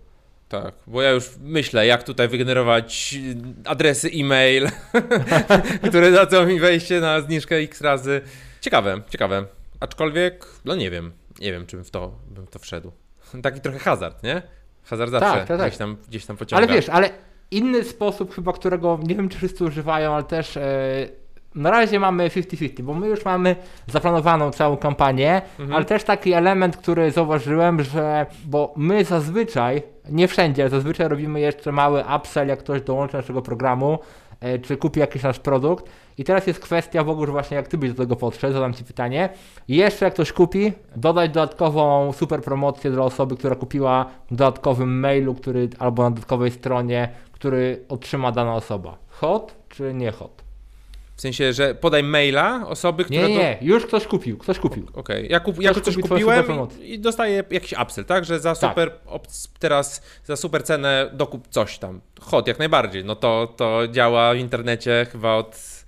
Tak, 0.48 0.74
bo 0.86 1.02
ja 1.02 1.10
już 1.10 1.30
myślę, 1.40 1.86
jak 1.86 2.02
tutaj 2.02 2.28
wygenerować 2.28 3.14
adresy 3.64 4.10
e-mail, 4.14 4.68
które 5.88 6.10
dadzą 6.10 6.46
mi 6.46 6.60
wejście 6.60 7.00
na 7.00 7.20
zniżkę 7.20 7.56
x 7.56 7.80
razy. 7.80 8.20
Ciekawe, 8.60 9.00
ciekawe. 9.10 9.46
Aczkolwiek, 9.80 10.46
no 10.64 10.74
nie 10.74 10.90
wiem, 10.90 11.12
nie 11.40 11.52
wiem, 11.52 11.66
czy 11.66 11.76
bym 11.76 11.84
w 11.84 11.90
to, 11.90 12.12
bym 12.28 12.46
to 12.46 12.58
wszedł. 12.58 12.92
Taki 13.42 13.60
trochę 13.60 13.78
hazard, 13.78 14.22
nie? 14.22 14.42
Hazard 14.84 15.10
zawsze 15.10 15.28
tak, 15.28 15.48
tak, 15.48 15.58
tak. 15.58 15.66
Gdzieś, 15.66 15.78
tam, 15.78 15.96
gdzieś 16.08 16.26
tam 16.26 16.36
pociąga. 16.36 16.64
Ale 16.64 16.74
wiesz, 16.74 16.88
ale 16.88 17.10
inny 17.50 17.84
sposób 17.84 18.34
chyba, 18.34 18.52
którego 18.52 18.98
nie 19.02 19.14
wiem, 19.14 19.28
czy 19.28 19.36
wszyscy 19.36 19.64
używają, 19.64 20.14
ale 20.14 20.24
też... 20.24 20.56
Yy 20.56 21.24
na 21.54 21.70
razie 21.70 22.00
mamy 22.00 22.28
50-50, 22.28 22.82
bo 22.82 22.94
my 22.94 23.08
już 23.08 23.24
mamy 23.24 23.56
zaplanowaną 23.86 24.50
całą 24.50 24.76
kampanię, 24.76 25.42
mhm. 25.58 25.72
ale 25.72 25.84
też 25.84 26.04
taki 26.04 26.32
element, 26.32 26.76
który 26.76 27.10
zauważyłem, 27.10 27.82
że 27.82 28.26
bo 28.44 28.74
my 28.76 29.04
zazwyczaj, 29.04 29.82
nie 30.10 30.28
wszędzie, 30.28 30.68
zazwyczaj 30.68 31.08
robimy 31.08 31.40
jeszcze 31.40 31.72
mały 31.72 32.04
upsell, 32.16 32.48
jak 32.48 32.58
ktoś 32.58 32.82
dołączy 32.82 33.16
naszego 33.16 33.42
programu, 33.42 33.98
czy 34.62 34.76
kupi 34.76 35.00
jakiś 35.00 35.22
nasz 35.22 35.38
produkt. 35.38 35.84
I 36.18 36.24
teraz 36.24 36.46
jest 36.46 36.60
kwestia 36.60 37.04
w 37.04 37.08
ogóle, 37.08 37.32
właśnie 37.32 37.56
jak 37.56 37.68
ty 37.68 37.78
byś 37.78 37.90
do 37.90 37.96
tego 37.96 38.16
podszedł, 38.16 38.52
zadam 38.52 38.74
ci 38.74 38.84
pytanie. 38.84 39.28
I 39.68 39.76
jeszcze 39.76 40.04
jak 40.04 40.14
ktoś 40.14 40.32
kupi, 40.32 40.72
dodać 40.96 41.30
dodatkową 41.30 42.12
super 42.12 42.42
promocję 42.42 42.90
dla 42.90 43.04
osoby, 43.04 43.36
która 43.36 43.54
kupiła 43.54 44.06
w 44.30 44.36
dodatkowym 44.36 45.00
mailu, 45.00 45.34
który 45.34 45.68
albo 45.78 46.02
na 46.02 46.10
dodatkowej 46.10 46.50
stronie, 46.50 47.08
który 47.32 47.84
otrzyma 47.88 48.32
dana 48.32 48.54
osoba. 48.54 48.98
Hot 49.08 49.54
czy 49.68 49.94
nie 49.94 50.12
hot? 50.12 50.43
W 51.16 51.20
sensie, 51.20 51.52
że 51.52 51.74
podaj 51.74 52.02
maila 52.02 52.66
osoby, 52.68 53.04
która... 53.04 53.28
Nie, 53.28 53.36
nie, 53.36 53.58
do... 53.60 53.66
już 53.66 53.86
ktoś 53.86 54.06
kupił, 54.06 54.38
ktoś 54.38 54.58
kupił. 54.58 54.86
Okej, 54.94 55.16
okay. 55.18 55.26
ja, 55.30 55.40
kup, 55.40 55.62
ja 55.62 55.74
coś 55.74 55.96
kupiłem 55.96 56.44
i, 56.80 56.98
dostaję 56.98 57.44
jakiś 57.50 57.74
upsell, 57.82 58.04
tak? 58.04 58.24
Że 58.24 58.40
za 58.40 58.54
tak. 58.54 58.70
super, 58.70 58.90
tak. 58.90 59.22
teraz 59.58 60.02
za 60.24 60.36
super 60.36 60.64
cenę 60.64 61.10
dokup 61.12 61.48
coś 61.48 61.78
tam. 61.78 62.00
Hot, 62.20 62.48
jak 62.48 62.58
najbardziej. 62.58 63.04
No 63.04 63.16
to, 63.16 63.54
to 63.56 63.88
działa 63.88 64.34
w 64.34 64.36
internecie 64.36 65.06
chyba 65.12 65.34
od, 65.34 65.84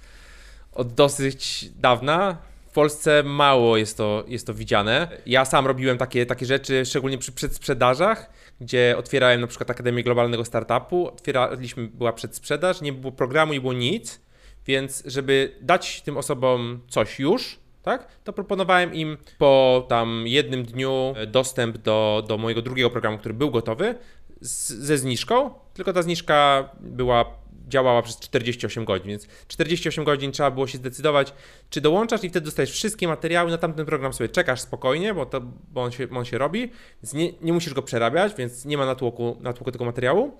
od 0.73 0.93
dosyć 0.93 1.71
dawna. 1.77 2.37
W 2.69 2.73
Polsce 2.73 3.23
mało 3.23 3.77
jest 3.77 3.97
to, 3.97 4.25
jest 4.29 4.47
to 4.47 4.55
widziane. 4.55 5.09
Ja 5.27 5.45
sam 5.45 5.67
robiłem 5.67 5.99
takie, 5.99 6.27
takie 6.27 6.47
rzeczy, 6.47 6.85
szczególnie 6.85 7.19
przy 7.19 7.33
przedsprzedażach, 7.33 8.31
gdzie 8.61 8.95
otwierałem 8.99 9.41
na 9.41 9.47
przykład 9.47 9.71
Akademię 9.71 10.03
Globalnego 10.03 10.45
Startupu, 10.45 11.09
otwieraliśmy, 11.09 11.89
była 11.89 12.13
przedsprzedaż, 12.13 12.81
nie 12.81 12.93
było 12.93 13.13
programu, 13.13 13.53
nie 13.53 13.61
było 13.61 13.73
nic 13.73 14.26
więc 14.67 15.03
żeby 15.07 15.57
dać 15.61 16.03
tym 16.03 16.17
osobom 16.17 16.81
coś 16.89 17.19
już, 17.19 17.59
tak, 17.83 18.09
to 18.25 18.33
proponowałem 18.33 18.95
im 18.95 19.17
po 19.39 19.87
tam 19.89 20.25
jednym 20.27 20.65
dniu 20.65 21.15
dostęp 21.27 21.79
do, 21.79 22.25
do 22.29 22.39
mojego 22.39 22.63
drugiego 22.63 22.91
programu, 22.91 23.19
który 23.19 23.35
był 23.35 23.51
gotowy, 23.51 23.95
z, 24.41 24.69
ze 24.69 24.99
zniżką, 24.99 25.51
tylko 25.75 25.93
ta 25.93 26.03
zniżka 26.03 26.69
była 26.81 27.25
działała 27.69 28.03
przez 28.03 28.19
48 28.19 28.85
godzin, 28.85 29.09
więc 29.09 29.29
48 29.49 30.05
godzin 30.05 30.33
trzeba 30.33 30.51
było 30.51 30.67
się 30.67 30.79
zdecydować, 30.79 31.35
czy 31.71 31.81
dołączasz 31.81 32.25
i 32.25 32.31
wtedy 32.31 32.45
dostajesz 32.45 32.71
wszystkie 32.71 33.09
materiały, 33.09 33.51
na 33.51 33.59
tamten 33.59 33.87
program 33.87 34.13
sobie 34.13 34.29
czekasz 34.29 34.61
spokojnie, 34.61 35.15
bo, 35.15 35.27
to, 35.27 35.41
bo, 35.73 35.83
on, 35.83 35.93
się, 35.93 36.07
bo 36.07 36.19
on 36.19 36.25
się 36.25 36.39
robi, 36.39 36.71
więc 37.03 37.15
nie, 37.15 37.33
nie 37.41 37.53
musisz 37.53 37.75
go 37.75 37.83
przerabiać, 37.83 38.35
więc 38.35 38.65
nie 38.65 38.79
ma 38.79 38.87
natłoku, 38.87 39.37
natłoku 39.41 39.73
tego 39.73 39.85
materiału. 39.85 40.39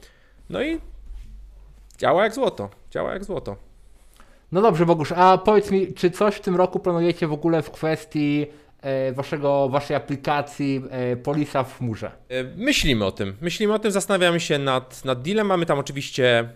No 0.51 0.63
i 0.63 0.81
działa 1.99 2.25
jak 2.25 2.35
złoto, 2.35 2.71
działa 2.91 3.13
jak 3.13 3.25
złoto. 3.25 3.66
No 4.53 4.63
dobrze, 4.63 4.87
Bogusz, 4.87 5.13
a 5.13 5.39
powiedz 5.39 5.71
mi, 5.71 5.95
czy 5.95 6.11
coś 6.11 6.35
w 6.35 6.41
tym 6.41 6.57
roku 6.57 6.81
planujecie 6.81 7.27
w 7.27 7.33
ogóle 7.33 7.63
w 7.63 7.71
kwestii 7.71 8.47
e, 8.81 9.13
waszego, 9.13 9.69
waszej 9.69 9.97
aplikacji 9.97 10.83
e, 10.91 11.17
Polisa 11.17 11.65
w 11.65 11.79
chmurze? 11.79 12.11
E, 12.29 12.45
myślimy 12.45 13.05
o 13.05 13.13
tym. 13.13 13.37
Myślimy 13.41 13.75
o 13.75 13.79
tym, 13.79 13.91
zastanawiamy 13.91 14.41
się 14.41 14.59
nad, 14.59 15.05
nad 15.05 15.23
dealem. 15.23 15.47
Mamy 15.47 15.67
tam 15.67 15.79
oczywiście 15.79 16.49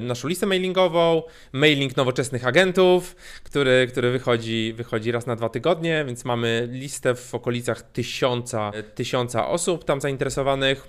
naszą 0.00 0.28
listę 0.28 0.46
mailingową, 0.46 1.22
mailing 1.52 1.96
nowoczesnych 1.96 2.46
agentów, 2.46 3.16
który, 3.44 3.86
który 3.90 4.10
wychodzi, 4.10 4.74
wychodzi 4.76 5.12
raz 5.12 5.26
na 5.26 5.36
dwa 5.36 5.48
tygodnie, 5.48 6.04
więc 6.06 6.24
mamy 6.24 6.68
listę 6.70 7.14
w 7.14 7.34
okolicach 7.34 7.82
tysiąca, 7.82 8.72
tysiąca 8.94 9.48
osób 9.48 9.84
tam 9.84 10.00
zainteresowanych, 10.00 10.88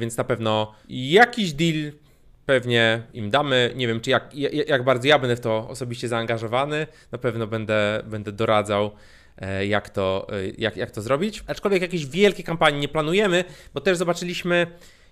więc 0.00 0.16
na 0.16 0.24
pewno 0.24 0.74
jakiś 0.88 1.52
deal 1.52 1.92
pewnie 2.50 3.02
im 3.14 3.30
damy. 3.30 3.72
Nie 3.76 3.86
wiem, 3.86 4.00
czy 4.00 4.10
jak, 4.10 4.34
jak 4.66 4.84
bardzo 4.84 5.08
ja 5.08 5.18
będę 5.18 5.36
w 5.36 5.40
to 5.40 5.68
osobiście 5.68 6.08
zaangażowany. 6.08 6.86
Na 7.12 7.18
pewno 7.18 7.46
będę, 7.46 8.02
będę 8.06 8.32
doradzał, 8.32 8.90
e, 9.38 9.66
jak 9.66 9.90
to, 9.90 10.26
e, 10.32 10.48
jak, 10.58 10.76
jak 10.76 10.90
to 10.90 11.02
zrobić. 11.02 11.44
Aczkolwiek 11.46 11.82
jakieś 11.82 12.06
wielkie 12.06 12.42
kampanii 12.42 12.80
nie 12.80 12.88
planujemy, 12.88 13.44
bo 13.74 13.80
też 13.80 13.96
zobaczyliśmy 13.96 14.66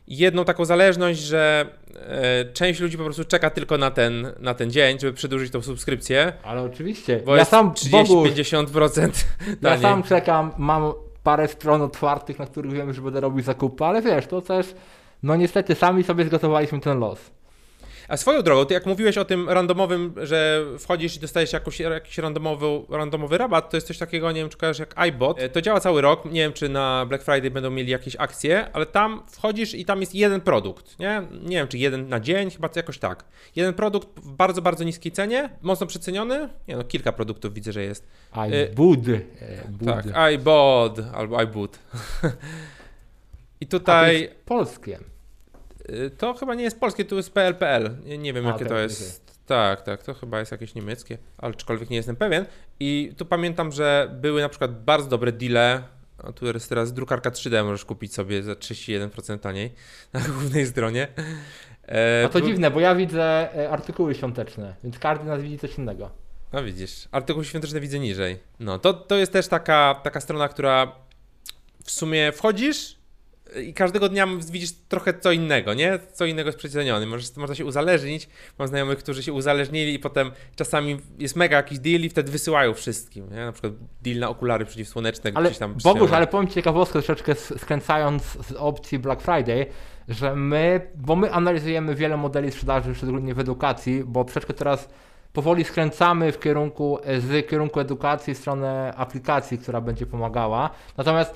jedną 0.08 0.44
taką 0.44 0.64
zależność, 0.64 1.18
że 1.18 1.66
e, 1.94 2.44
część 2.52 2.80
ludzi 2.80 2.98
po 2.98 3.04
prostu 3.04 3.24
czeka 3.24 3.50
tylko 3.50 3.78
na 3.78 3.90
ten, 3.90 4.32
na 4.40 4.54
ten 4.54 4.70
dzień, 4.70 4.98
żeby 5.00 5.12
przedłużyć 5.12 5.52
tą 5.52 5.62
subskrypcję. 5.62 6.32
Ale 6.42 6.62
oczywiście. 6.62 7.22
Bo 7.26 7.36
ja 7.36 7.44
sam 7.44 7.72
30-50% 7.72 9.24
Ja 9.62 9.78
sam 9.78 10.02
czekam, 10.02 10.52
mam 10.58 10.92
parę 11.22 11.48
stron 11.48 11.82
otwartych, 11.82 12.38
na 12.38 12.46
których 12.46 12.72
wiem, 12.72 12.92
że 12.92 13.02
będę 13.02 13.20
robił 13.20 13.42
zakupy, 13.42 13.84
ale 13.84 14.02
wiesz, 14.02 14.26
to 14.26 14.40
też 14.42 14.74
no 15.22 15.36
niestety 15.36 15.74
sami 15.74 16.04
sobie 16.04 16.24
zgotowaliśmy 16.24 16.80
ten 16.80 16.98
los. 16.98 17.30
A 18.08 18.16
swoją 18.16 18.42
drogą, 18.42 18.66
ty 18.66 18.74
jak 18.74 18.86
mówiłeś 18.86 19.18
o 19.18 19.24
tym 19.24 19.48
randomowym, 19.48 20.14
że 20.22 20.64
wchodzisz 20.78 21.16
i 21.16 21.20
dostajesz 21.20 21.52
jakoś, 21.52 21.80
jakiś 21.80 22.18
randomowy, 22.18 22.66
randomowy 22.88 23.38
rabat, 23.38 23.70
to 23.70 23.76
jest 23.76 23.86
coś 23.86 23.98
takiego, 23.98 24.32
nie 24.32 24.40
wiem 24.40 24.48
czy 24.48 24.56
kojarzysz 24.56 24.80
jak 24.80 24.98
iBot. 24.98 25.40
E, 25.40 25.48
to 25.48 25.62
działa 25.62 25.80
cały 25.80 26.00
rok, 26.00 26.24
nie 26.24 26.40
wiem 26.40 26.52
czy 26.52 26.68
na 26.68 27.06
Black 27.06 27.24
Friday 27.24 27.50
będą 27.50 27.70
mieli 27.70 27.90
jakieś 27.90 28.16
akcje, 28.16 28.72
ale 28.72 28.86
tam 28.86 29.22
wchodzisz 29.30 29.74
i 29.74 29.84
tam 29.84 30.00
jest 30.00 30.14
jeden 30.14 30.40
produkt, 30.40 30.98
nie? 30.98 31.22
Nie 31.42 31.56
wiem 31.56 31.68
czy 31.68 31.78
jeden 31.78 32.08
na 32.08 32.20
dzień, 32.20 32.50
chyba 32.50 32.68
jakoś 32.76 32.98
tak. 32.98 33.24
Jeden 33.56 33.74
produkt 33.74 34.08
w 34.20 34.32
bardzo, 34.32 34.62
bardzo 34.62 34.84
niskiej 34.84 35.12
cenie, 35.12 35.50
mocno 35.62 35.86
przeceniony. 35.86 36.48
Nie 36.68 36.76
no, 36.76 36.84
kilka 36.84 37.12
produktów 37.12 37.54
widzę, 37.54 37.72
że 37.72 37.82
jest. 37.82 38.08
iBud. 38.32 39.08
E, 39.08 39.22
tak, 39.86 40.04
iBot 40.16 40.98
albo 41.14 41.40
iBoot. 41.40 41.78
I 43.60 43.66
tutaj. 43.66 44.30
polskie. 44.44 44.98
Y, 45.90 46.10
to 46.10 46.34
chyba 46.34 46.54
nie 46.54 46.64
jest 46.64 46.80
polskie, 46.80 47.04
to 47.04 47.16
jest 47.16 47.32
PLPL. 47.32 47.90
Nie, 48.04 48.18
nie 48.18 48.32
wiem, 48.32 48.46
A, 48.46 48.50
jakie 48.50 48.66
to 48.66 48.78
jest. 48.78 49.38
Tak, 49.46 49.82
tak, 49.82 50.02
to 50.02 50.14
chyba 50.14 50.38
jest 50.38 50.52
jakieś 50.52 50.74
niemieckie, 50.74 51.18
aczkolwiek 51.38 51.90
nie 51.90 51.96
jestem 51.96 52.16
pewien. 52.16 52.44
I 52.80 53.14
tu 53.16 53.26
pamiętam, 53.26 53.72
że 53.72 54.10
były 54.20 54.40
na 54.40 54.48
przykład 54.48 54.84
bardzo 54.84 55.08
dobre 55.08 55.32
deale. 55.32 55.82
A 56.18 56.32
tu 56.32 56.46
jest 56.46 56.68
teraz 56.68 56.92
drukarka 56.92 57.30
3D, 57.30 57.64
możesz 57.64 57.84
kupić 57.84 58.14
sobie 58.14 58.42
za 58.42 58.52
31% 58.52 59.38
taniej 59.38 59.72
na 60.12 60.20
głównej 60.20 60.66
stronie. 60.66 61.08
E, 61.88 62.22
A 62.26 62.28
to 62.28 62.40
dziwne, 62.40 62.70
bo 62.70 62.80
ja 62.80 62.94
widzę 62.94 63.54
e, 63.56 63.70
artykuły 63.70 64.14
świąteczne, 64.14 64.74
więc 64.84 64.98
każdy 64.98 65.24
nas 65.24 65.42
widzi 65.42 65.58
coś 65.58 65.78
innego. 65.78 66.10
No 66.52 66.64
widzisz, 66.64 67.08
artykuły 67.12 67.44
świąteczne 67.44 67.80
widzę 67.80 67.98
niżej. 67.98 68.38
No 68.60 68.78
to, 68.78 68.94
to 68.94 69.16
jest 69.16 69.32
też 69.32 69.48
taka, 69.48 70.00
taka 70.02 70.20
strona, 70.20 70.48
która 70.48 70.92
w 71.84 71.90
sumie 71.90 72.32
wchodzisz, 72.32 72.97
i 73.56 73.74
każdego 73.74 74.08
dnia 74.08 74.26
widzisz 74.52 74.70
trochę 74.88 75.14
co 75.14 75.32
innego, 75.32 75.74
nie? 75.74 75.98
Co 76.12 76.24
innego 76.24 76.48
jest 76.48 76.58
przeceniony. 76.58 77.06
Możesz, 77.06 77.36
można 77.36 77.54
się 77.54 77.64
uzależnić. 77.64 78.28
Mam 78.58 78.68
znajomych, 78.68 78.98
którzy 78.98 79.22
się 79.22 79.32
uzależnili 79.32 79.94
i 79.94 79.98
potem 79.98 80.30
czasami 80.56 81.00
jest 81.18 81.36
mega 81.36 81.56
jakiś 81.56 81.78
deal 81.78 82.00
i 82.00 82.08
wtedy 82.08 82.32
wysyłają 82.32 82.74
wszystkim, 82.74 83.30
nie? 83.30 83.44
Na 83.44 83.52
przykład 83.52 83.72
deal 84.02 84.18
na 84.18 84.28
okulary 84.28 84.64
przeciwsłoneczne 84.64 85.30
ale, 85.34 85.48
gdzieś 85.48 85.58
tam. 85.58 85.74
Bogusz, 85.84 86.12
ale 86.12 86.26
powiem 86.26 86.48
Ci 86.48 86.54
ciekawostkę 86.54 86.92
troszeczkę 86.92 87.34
skręcając 87.34 88.22
z 88.22 88.52
opcji 88.52 88.98
Black 88.98 89.22
Friday, 89.22 89.66
że 90.08 90.36
my, 90.36 90.90
bo 90.94 91.16
my 91.16 91.32
analizujemy 91.32 91.94
wiele 91.94 92.16
modeli 92.16 92.52
sprzedaży, 92.52 92.94
szczególnie 92.94 93.34
w 93.34 93.38
edukacji, 93.38 94.02
bo 94.06 94.24
troszeczkę 94.24 94.54
teraz 94.54 94.88
powoli 95.32 95.64
skręcamy 95.64 96.32
w 96.32 96.40
kierunku, 96.40 96.98
z 97.18 97.46
kierunku 97.46 97.80
edukacji 97.80 98.34
w 98.34 98.38
stronę 98.38 98.94
aplikacji, 98.96 99.58
która 99.58 99.80
będzie 99.80 100.06
pomagała. 100.06 100.70
Natomiast 100.96 101.34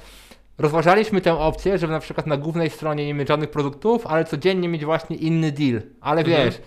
rozważaliśmy 0.63 1.21
tę 1.21 1.39
opcję, 1.39 1.79
żeby 1.79 1.93
na 1.93 2.01
przykład 2.01 2.27
na 2.27 2.37
głównej 2.37 2.71
stronie 2.71 3.07
nie 3.07 3.15
mieć 3.15 3.29
żadnych 3.29 3.51
produktów, 3.51 4.07
ale 4.07 4.25
codziennie 4.25 4.69
mieć 4.69 4.85
właśnie 4.85 5.17
inny 5.17 5.53
deal. 5.53 5.83
Ale 6.01 6.21
mhm. 6.21 6.45
wiesz, 6.45 6.61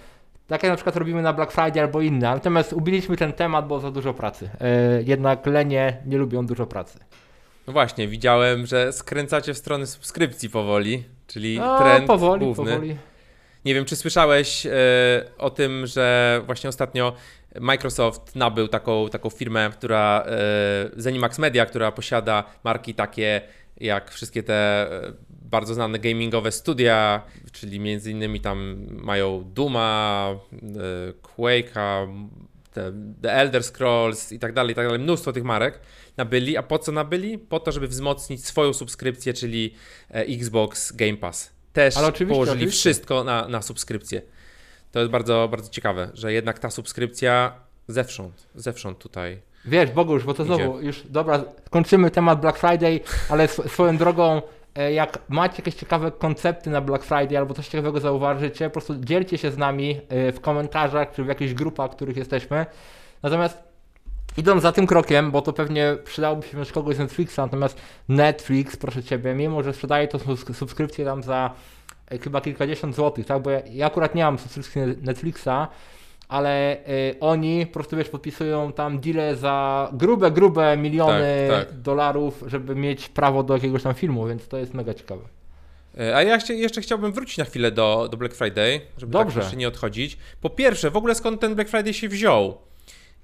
tak 0.47 0.63
jak 0.63 0.69
na 0.69 0.75
przykład 0.75 0.95
robimy 0.95 1.21
na 1.21 1.33
Black 1.33 1.51
Friday 1.51 1.81
albo 1.81 2.01
inne. 2.01 2.29
Natomiast 2.33 2.73
ubiliśmy 2.73 3.17
ten 3.17 3.33
temat, 3.33 3.67
bo 3.67 3.79
za 3.79 3.91
dużo 3.91 4.13
pracy. 4.13 4.49
Yy, 4.97 5.03
jednak 5.03 5.45
lenie 5.45 5.97
nie 6.05 6.17
lubią 6.17 6.45
dużo 6.45 6.65
pracy. 6.65 6.99
No 7.67 7.73
właśnie, 7.73 8.07
widziałem, 8.07 8.65
że 8.65 8.93
skręcacie 8.93 9.53
w 9.53 9.57
stronę 9.57 9.87
subskrypcji 9.87 10.49
powoli, 10.49 11.03
czyli 11.27 11.59
no, 11.59 11.79
trend 11.79 12.07
powoli, 12.07 12.45
główny. 12.45 12.71
powoli. 12.71 12.95
Nie 13.65 13.73
wiem, 13.73 13.85
czy 13.85 13.95
słyszałeś 13.95 14.65
e, 14.65 14.71
o 15.37 15.49
tym, 15.49 15.87
że 15.87 16.41
właśnie 16.45 16.69
ostatnio 16.69 17.13
Microsoft 17.59 18.35
nabył 18.35 18.67
taką, 18.67 19.09
taką 19.09 19.29
firmę, 19.29 19.69
która 19.73 20.23
e, 20.27 21.01
Zenimax 21.01 21.39
Media, 21.39 21.65
która 21.65 21.91
posiada 21.91 22.43
marki 22.63 22.93
takie 22.93 23.41
jak 23.77 24.11
wszystkie 24.11 24.43
te 24.43 24.53
e, 24.53 25.13
bardzo 25.29 25.73
znane 25.73 25.99
gamingowe 25.99 26.51
studia, 26.51 27.21
czyli 27.51 27.79
między 27.79 28.11
innymi 28.11 28.41
tam 28.41 28.87
mają 28.89 29.43
Duma, 29.43 30.35
Quake'a, 31.23 32.07
The 33.21 33.33
Elder 33.33 33.63
Scrolls 33.63 34.31
i 34.31 34.39
tak 34.39 34.53
dalej, 34.53 34.71
i 34.71 34.75
tak 34.75 34.85
dalej, 34.85 34.99
mnóstwo 34.99 35.33
tych 35.33 35.43
marek 35.43 35.79
nabyli. 36.17 36.57
A 36.57 36.63
po 36.63 36.79
co 36.79 36.91
nabyli? 36.91 37.37
Po 37.37 37.59
to, 37.59 37.71
żeby 37.71 37.87
wzmocnić 37.87 38.45
swoją 38.45 38.73
subskrypcję, 38.73 39.33
czyli 39.33 39.73
Xbox 40.09 40.91
Game 40.91 41.17
Pass 41.17 41.55
też 41.75 41.97
Ale 41.97 42.07
oczywiście, 42.07 42.33
położyli 42.33 42.57
oczywiście. 42.57 42.79
wszystko 42.79 43.23
na, 43.23 43.47
na 43.47 43.61
subskrypcję. 43.61 44.21
To 44.91 44.99
jest 44.99 45.11
bardzo, 45.11 45.47
bardzo 45.51 45.69
ciekawe, 45.69 46.09
że 46.13 46.33
jednak 46.33 46.59
ta 46.59 46.69
subskrypcja 46.69 47.59
zewsząd, 47.87 48.47
zewsząd 48.55 48.99
tutaj. 48.99 49.41
Wiesz, 49.67 49.91
Bogusz, 49.91 50.23
bo 50.23 50.33
to 50.33 50.43
idzie. 50.43 50.55
znowu 50.55 50.81
już, 50.81 51.01
dobra, 51.09 51.43
kończymy 51.69 52.11
temat 52.11 52.41
Black 52.41 52.57
Friday, 52.57 52.99
ale 53.29 53.47
swoją 53.47 53.97
drogą, 53.97 54.41
e, 54.75 54.93
jak 54.93 55.19
macie 55.29 55.55
jakieś 55.57 55.75
ciekawe 55.75 56.11
koncepty 56.11 56.69
na 56.69 56.81
Black 56.81 57.03
Friday 57.03 57.37
albo 57.37 57.53
coś 57.53 57.67
ciekawego 57.67 57.99
zauważycie, 57.99 58.65
po 58.65 58.73
prostu 58.73 58.95
dzielcie 58.95 59.37
się 59.37 59.51
z 59.51 59.57
nami 59.57 60.01
e, 60.09 60.31
w 60.31 60.41
komentarzach 60.41 61.11
czy 61.11 61.23
w 61.23 61.27
jakichś 61.27 61.53
grupach, 61.53 61.91
w 61.91 61.95
których 61.95 62.17
jesteśmy. 62.17 62.65
Natomiast 63.23 63.63
idąc 64.37 64.61
za 64.61 64.71
tym 64.71 64.87
krokiem, 64.87 65.31
bo 65.31 65.41
to 65.41 65.53
pewnie 65.53 65.97
przydałoby 66.03 66.47
się 66.47 66.73
kogoś 66.73 66.95
z 66.95 66.99
Netflixa, 66.99 67.37
natomiast 67.37 67.81
Netflix, 68.09 68.75
proszę 68.77 69.03
Ciebie, 69.03 69.33
mimo 69.33 69.63
że 69.63 69.73
sprzedaje 69.73 70.07
to 70.07 70.19
subskrypcję 70.53 71.05
tam 71.05 71.23
za 71.23 71.51
e, 72.11 72.17
chyba 72.17 72.41
kilkadziesiąt 72.41 72.95
złotych, 72.95 73.25
tak, 73.25 73.41
bo 73.41 73.49
ja, 73.49 73.61
ja 73.71 73.85
akurat 73.85 74.15
nie 74.15 74.23
mam 74.23 74.39
subskrypcji 74.39 74.81
Netflixa, 75.01 75.67
ale 76.27 76.77
y, 76.87 77.15
oni 77.19 77.65
po 77.65 77.73
prostu 77.73 77.97
wiesz, 77.97 78.09
podpisują 78.09 78.73
tam 78.73 78.99
deale 78.99 79.35
za 79.35 79.89
grube, 79.93 80.31
grube 80.31 80.77
miliony 80.77 81.47
tak, 81.49 81.67
tak. 81.67 81.81
dolarów, 81.81 82.43
żeby 82.47 82.75
mieć 82.75 83.09
prawo 83.09 83.43
do 83.43 83.53
jakiegoś 83.53 83.83
tam 83.83 83.93
filmu, 83.93 84.27
więc 84.27 84.47
to 84.47 84.57
jest 84.57 84.73
mega 84.73 84.93
ciekawe. 84.93 85.21
E, 85.99 86.15
a 86.15 86.23
ja 86.23 86.39
jeszcze 86.49 86.81
chciałbym 86.81 87.11
wrócić 87.11 87.37
na 87.37 87.45
chwilę 87.45 87.71
do, 87.71 88.07
do 88.11 88.17
Black 88.17 88.35
Friday, 88.35 88.81
żeby 88.97 89.13
tak 89.13 89.21
Dobrze. 89.21 89.35
tak 89.35 89.43
jeszcze 89.43 89.57
nie 89.57 89.67
odchodzić. 89.67 90.17
Po 90.41 90.49
pierwsze, 90.49 90.91
w 90.91 90.97
ogóle 90.97 91.15
skąd 91.15 91.41
ten 91.41 91.55
Black 91.55 91.69
Friday 91.69 91.93
się 91.93 92.09
wziął? 92.09 92.57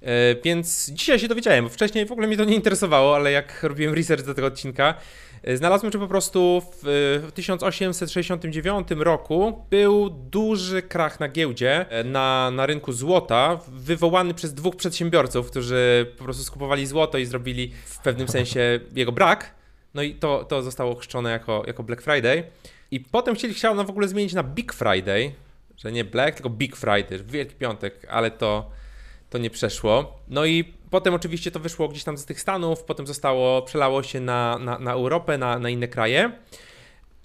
E, 0.02 0.34
więc 0.44 0.90
dzisiaj 0.90 1.18
się 1.18 1.28
dowiedziałem, 1.28 1.64
bo 1.64 1.70
wcześniej 1.70 2.06
w 2.06 2.12
ogóle 2.12 2.26
mnie 2.26 2.36
to 2.36 2.44
nie 2.44 2.54
interesowało, 2.54 3.16
ale 3.16 3.32
jak 3.32 3.62
robiłem 3.62 3.94
research 3.94 4.24
do 4.24 4.34
tego 4.34 4.46
odcinka, 4.46 4.94
znalazłem, 5.54 5.92
że 5.92 5.98
po 5.98 6.08
prostu 6.08 6.62
w 6.82 7.32
1869 7.34 8.88
roku 8.90 9.64
był 9.70 10.10
duży 10.10 10.82
krach 10.82 11.20
na 11.20 11.28
giełdzie, 11.28 11.90
e, 11.90 12.04
na, 12.04 12.50
na 12.50 12.66
rynku 12.66 12.92
złota, 12.92 13.58
wywołany 13.68 14.34
przez 14.34 14.54
dwóch 14.54 14.76
przedsiębiorców, 14.76 15.50
którzy 15.50 16.12
po 16.18 16.24
prostu 16.24 16.44
skupowali 16.44 16.86
złoto 16.86 17.18
i 17.18 17.24
zrobili 17.24 17.72
w 17.84 17.98
pewnym 17.98 18.28
sensie 18.28 18.80
jego 18.94 19.12
brak. 19.12 19.54
No 19.94 20.02
i 20.02 20.14
to, 20.14 20.44
to 20.44 20.62
zostało 20.62 20.94
chrzczone 20.94 21.30
jako, 21.30 21.62
jako 21.66 21.82
Black 21.82 22.02
Friday. 22.02 22.44
I 22.90 23.00
potem 23.00 23.34
chcieli, 23.34 23.54
chciano 23.54 23.84
w 23.84 23.90
ogóle 23.90 24.08
zmienić 24.08 24.32
na 24.32 24.42
Big 24.42 24.72
Friday, 24.72 25.32
że 25.76 25.92
nie 25.92 26.04
Black, 26.04 26.34
tylko 26.34 26.50
Big 26.50 26.76
Friday, 26.76 27.18
Wielki 27.24 27.54
Piątek, 27.54 28.06
ale 28.10 28.30
to 28.30 28.70
to 29.30 29.38
nie 29.38 29.50
przeszło. 29.50 30.18
No 30.28 30.44
i 30.44 30.74
potem 30.92 31.14
oczywiście 31.14 31.50
to 31.50 31.60
wyszło 31.60 31.88
gdzieś 31.88 32.04
tam 32.04 32.18
z 32.18 32.24
tych 32.24 32.40
Stanów, 32.40 32.84
potem 32.84 33.06
zostało, 33.06 33.62
przelało 33.62 34.02
się 34.02 34.20
na, 34.20 34.58
na, 34.58 34.78
na 34.78 34.92
Europę, 34.92 35.38
na, 35.38 35.58
na 35.58 35.70
inne 35.70 35.88
kraje. 35.88 36.32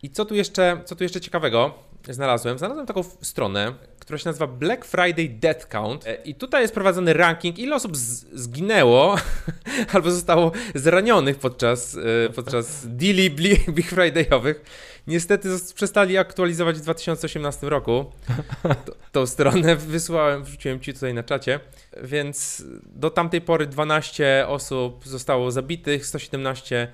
I 0.04 0.10
co 0.10 0.26
tu, 0.26 0.36
jeszcze, 0.36 0.82
co 0.86 0.96
tu 0.96 1.04
jeszcze 1.04 1.22
ciekawego 1.22 1.74
znalazłem? 2.14 2.58
Znalazłem 2.58 2.86
taką 2.86 3.04
stronę, 3.04 3.74
która 4.00 4.18
się 4.18 4.30
nazywa 4.30 4.48
Black 4.48 4.86
Friday 4.86 5.30
Death 5.30 5.68
Count. 5.68 6.08
E, 6.08 6.16
I 6.16 6.36
tutaj 6.36 6.62
jest 6.62 6.74
prowadzony 6.74 7.14
ranking, 7.14 7.60
ile 7.60 7.76
osób 7.76 7.98
zginęło 8.34 9.16
albo 9.94 10.12
zostało 10.12 10.52
zranionych 10.76 11.38
podczas, 11.38 11.98
e, 12.26 12.30
podczas 12.30 12.88
deali 12.88 13.32
Big 13.70 13.92
Friday'owych. 13.92 14.56
Niestety 15.08 15.50
przestali 15.76 16.18
aktualizować 16.18 16.78
w 16.78 16.82
2018 16.82 17.70
roku. 17.70 18.06
Tą 19.12 19.26
stronę 19.26 19.76
wysłałem, 19.96 20.44
wrzuciłem 20.44 20.80
ci 20.80 20.94
tutaj 20.94 21.14
na 21.14 21.24
czacie. 21.24 21.60
Więc 22.04 22.64
do 22.86 23.10
tamtej 23.10 23.42
pory 23.42 23.68
12 23.68 24.46
osób 24.48 25.08
zostało 25.08 25.52
zabitych, 25.52 26.06
117 26.06 26.88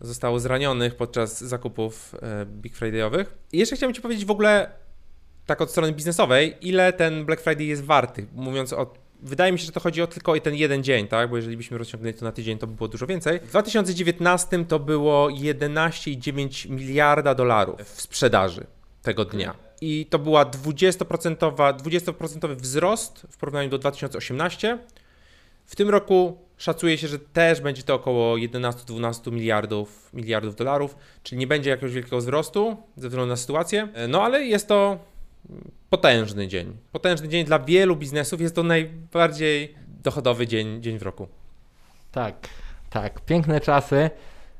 zostało 0.00 0.40
zranionych 0.40 0.94
podczas 0.94 1.40
zakupów 1.40 2.14
e, 2.22 2.46
Big 2.46 2.76
Friday'owych. 2.76 3.24
I 3.52 3.58
jeszcze 3.58 3.76
chciałem 3.76 3.94
ci 3.94 4.00
powiedzieć 4.00 4.24
w 4.24 4.30
ogóle 4.30 4.70
tak 5.46 5.60
od 5.60 5.70
strony 5.70 5.92
biznesowej, 5.92 6.56
ile 6.60 6.92
ten 6.92 7.24
Black 7.24 7.42
Friday 7.42 7.64
jest 7.64 7.84
warty, 7.84 8.26
mówiąc 8.34 8.72
o 8.72 8.94
Wydaje 9.22 9.52
mi 9.52 9.58
się, 9.58 9.66
że 9.66 9.72
to 9.72 9.80
chodzi 9.80 10.02
o 10.02 10.06
tylko 10.06 10.40
ten 10.40 10.54
jeden 10.54 10.84
dzień, 10.84 11.08
tak? 11.08 11.30
Bo 11.30 11.36
jeżeli 11.36 11.56
byśmy 11.56 11.78
rozciągnęli 11.78 12.14
to 12.14 12.24
na 12.24 12.32
tydzień, 12.32 12.58
to 12.58 12.66
by 12.66 12.74
było 12.74 12.88
dużo 12.88 13.06
więcej. 13.06 13.40
W 13.40 13.48
2019 13.48 14.64
to 14.64 14.78
było 14.78 15.28
11,9 15.28 16.70
miliarda 16.70 17.34
dolarów 17.34 17.80
w 17.80 18.00
sprzedaży 18.00 18.66
tego 19.02 19.24
dnia. 19.24 19.54
I 19.80 20.06
to 20.10 20.18
była 20.18 20.44
20%, 20.44 21.36
20% 21.36 22.56
wzrost 22.56 23.26
w 23.30 23.36
porównaniu 23.36 23.68
do 23.68 23.78
2018. 23.78 24.78
W 25.66 25.76
tym 25.76 25.88
roku 25.88 26.38
szacuje 26.58 26.98
się, 26.98 27.08
że 27.08 27.18
też 27.18 27.60
będzie 27.60 27.82
to 27.82 27.94
około 27.94 28.36
11-12 28.36 29.32
miliardów, 29.32 30.10
miliardów 30.12 30.56
dolarów, 30.56 30.96
czyli 31.22 31.38
nie 31.38 31.46
będzie 31.46 31.70
jakiegoś 31.70 31.92
wielkiego 31.92 32.18
wzrostu 32.18 32.76
ze 32.96 33.08
względu 33.08 33.30
na 33.30 33.36
sytuację. 33.36 33.88
No 34.08 34.22
ale 34.22 34.44
jest 34.44 34.68
to 34.68 34.98
potężny 35.90 36.48
dzień. 36.48 36.76
Potężny 36.92 37.28
dzień 37.28 37.44
dla 37.44 37.58
wielu 37.58 37.96
biznesów. 37.96 38.40
Jest 38.40 38.54
to 38.54 38.62
najbardziej 38.62 39.74
dochodowy 40.02 40.46
dzień, 40.46 40.82
dzień 40.82 40.98
w 40.98 41.02
roku. 41.02 41.28
Tak, 42.12 42.34
tak. 42.90 43.20
Piękne 43.20 43.60
czasy. 43.60 44.10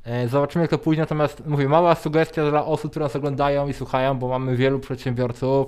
E, 0.03 0.27
zobaczymy, 0.27 0.63
jak 0.63 0.71
to 0.71 0.77
pójdzie. 0.77 1.01
Natomiast 1.01 1.45
mówię, 1.45 1.69
mała 1.69 1.95
sugestia 1.95 2.49
dla 2.49 2.65
osób, 2.65 2.91
które 2.91 3.05
nas 3.05 3.15
oglądają 3.15 3.67
i 3.67 3.73
słuchają, 3.73 4.19
bo 4.19 4.27
mamy 4.27 4.55
wielu 4.55 4.79
przedsiębiorców. 4.79 5.67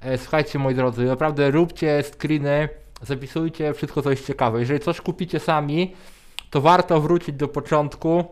E, 0.00 0.18
słuchajcie, 0.18 0.58
moi 0.58 0.74
drodzy, 0.74 1.04
naprawdę 1.04 1.50
róbcie 1.50 2.02
screeny, 2.02 2.68
zapisujcie 3.02 3.74
wszystko, 3.74 4.02
co 4.02 4.10
jest 4.10 4.26
ciekawe. 4.26 4.60
Jeżeli 4.60 4.80
coś 4.80 5.00
kupicie 5.00 5.40
sami, 5.40 5.94
to 6.50 6.60
warto 6.60 7.00
wrócić 7.00 7.36
do 7.36 7.48
początku, 7.48 8.24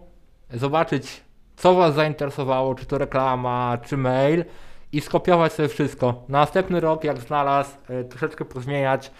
zobaczyć, 0.51 1.21
co 1.57 1.75
Was 1.75 1.95
zainteresowało, 1.95 2.75
czy 2.75 2.87
to 2.87 2.99
reklama, 2.99 3.79
czy 3.85 3.97
mail 3.97 4.45
i 4.93 5.01
skopiować 5.01 5.53
sobie 5.53 5.69
wszystko. 5.69 6.25
Na 6.29 6.39
następny 6.39 6.81
rok, 6.81 7.05
jak 7.05 7.19
znalazł, 7.19 7.71
e, 7.89 8.05
troszeczkę 8.05 8.45
pozmieniać, 8.45 9.11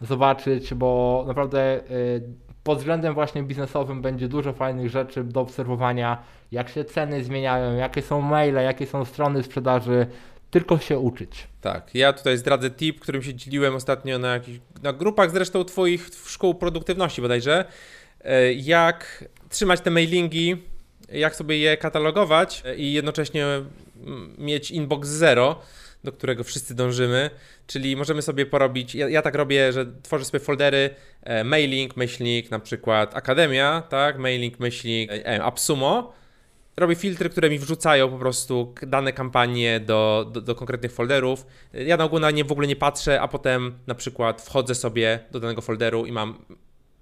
zobaczyć, 0.00 0.74
bo 0.74 1.24
naprawdę 1.26 1.60
e, 1.60 1.80
pod 2.64 2.78
względem 2.78 3.14
właśnie 3.14 3.42
biznesowym 3.42 4.02
będzie 4.02 4.28
dużo 4.28 4.52
fajnych 4.52 4.90
rzeczy 4.90 5.24
do 5.24 5.40
obserwowania, 5.40 6.18
jak 6.52 6.68
się 6.68 6.84
ceny 6.84 7.24
zmieniają, 7.24 7.76
jakie 7.76 8.02
są 8.02 8.20
maile, 8.20 8.54
jakie 8.54 8.86
są 8.86 9.04
strony 9.04 9.42
sprzedaży, 9.42 10.06
tylko 10.54 10.78
się 10.78 10.98
uczyć. 10.98 11.48
Tak, 11.60 11.94
ja 11.94 12.12
tutaj 12.12 12.38
zdradzę 12.38 12.70
tip, 12.70 13.00
którym 13.00 13.22
się 13.22 13.34
dzieliłem 13.34 13.74
ostatnio 13.74 14.18
na, 14.18 14.32
jakichś, 14.32 14.58
na 14.82 14.92
grupach 14.92 15.30
zresztą 15.30 15.64
Twoich 15.64 16.10
szkół 16.26 16.54
produktywności 16.54 17.22
bodajże, 17.22 17.64
e, 18.20 18.52
jak 18.52 19.24
trzymać 19.48 19.80
te 19.80 19.90
mailingi, 19.90 20.56
jak 21.12 21.36
sobie 21.36 21.58
je 21.58 21.76
katalogować 21.76 22.62
i 22.76 22.92
jednocześnie 22.92 23.46
mieć 24.38 24.70
inbox 24.70 25.08
zero, 25.08 25.60
do 26.04 26.12
którego 26.12 26.44
wszyscy 26.44 26.74
dążymy, 26.74 27.30
czyli 27.66 27.96
możemy 27.96 28.22
sobie 28.22 28.46
porobić, 28.46 28.94
ja, 28.94 29.08
ja 29.08 29.22
tak 29.22 29.34
robię, 29.34 29.72
że 29.72 29.86
tworzę 30.02 30.24
sobie 30.24 30.40
foldery 30.40 30.90
e, 31.22 31.44
mailing, 31.44 31.96
myślnik, 31.96 32.50
na 32.50 32.58
przykład 32.58 33.16
akademia, 33.16 33.82
tak, 33.88 34.18
mailing, 34.18 34.60
myślnik, 34.60 35.10
e, 35.12 35.42
AppSumo 35.42 36.12
robię 36.76 36.94
filtry, 36.94 37.30
które 37.30 37.50
mi 37.50 37.58
wrzucają 37.58 38.10
po 38.10 38.18
prostu 38.18 38.74
dane 38.82 39.12
kampanie 39.12 39.80
do, 39.80 40.30
do, 40.32 40.40
do 40.40 40.54
konkretnych 40.54 40.92
folderów. 40.92 41.46
Ja 41.72 41.96
na 41.96 42.04
ogół 42.04 42.18
na 42.18 42.30
nie 42.30 42.44
w 42.44 42.52
ogóle 42.52 42.66
nie 42.66 42.76
patrzę, 42.76 43.20
a 43.20 43.28
potem 43.28 43.74
na 43.86 43.94
przykład 43.94 44.42
wchodzę 44.42 44.74
sobie 44.74 45.20
do 45.30 45.40
danego 45.40 45.62
folderu 45.62 46.06
i 46.06 46.12
mam 46.12 46.38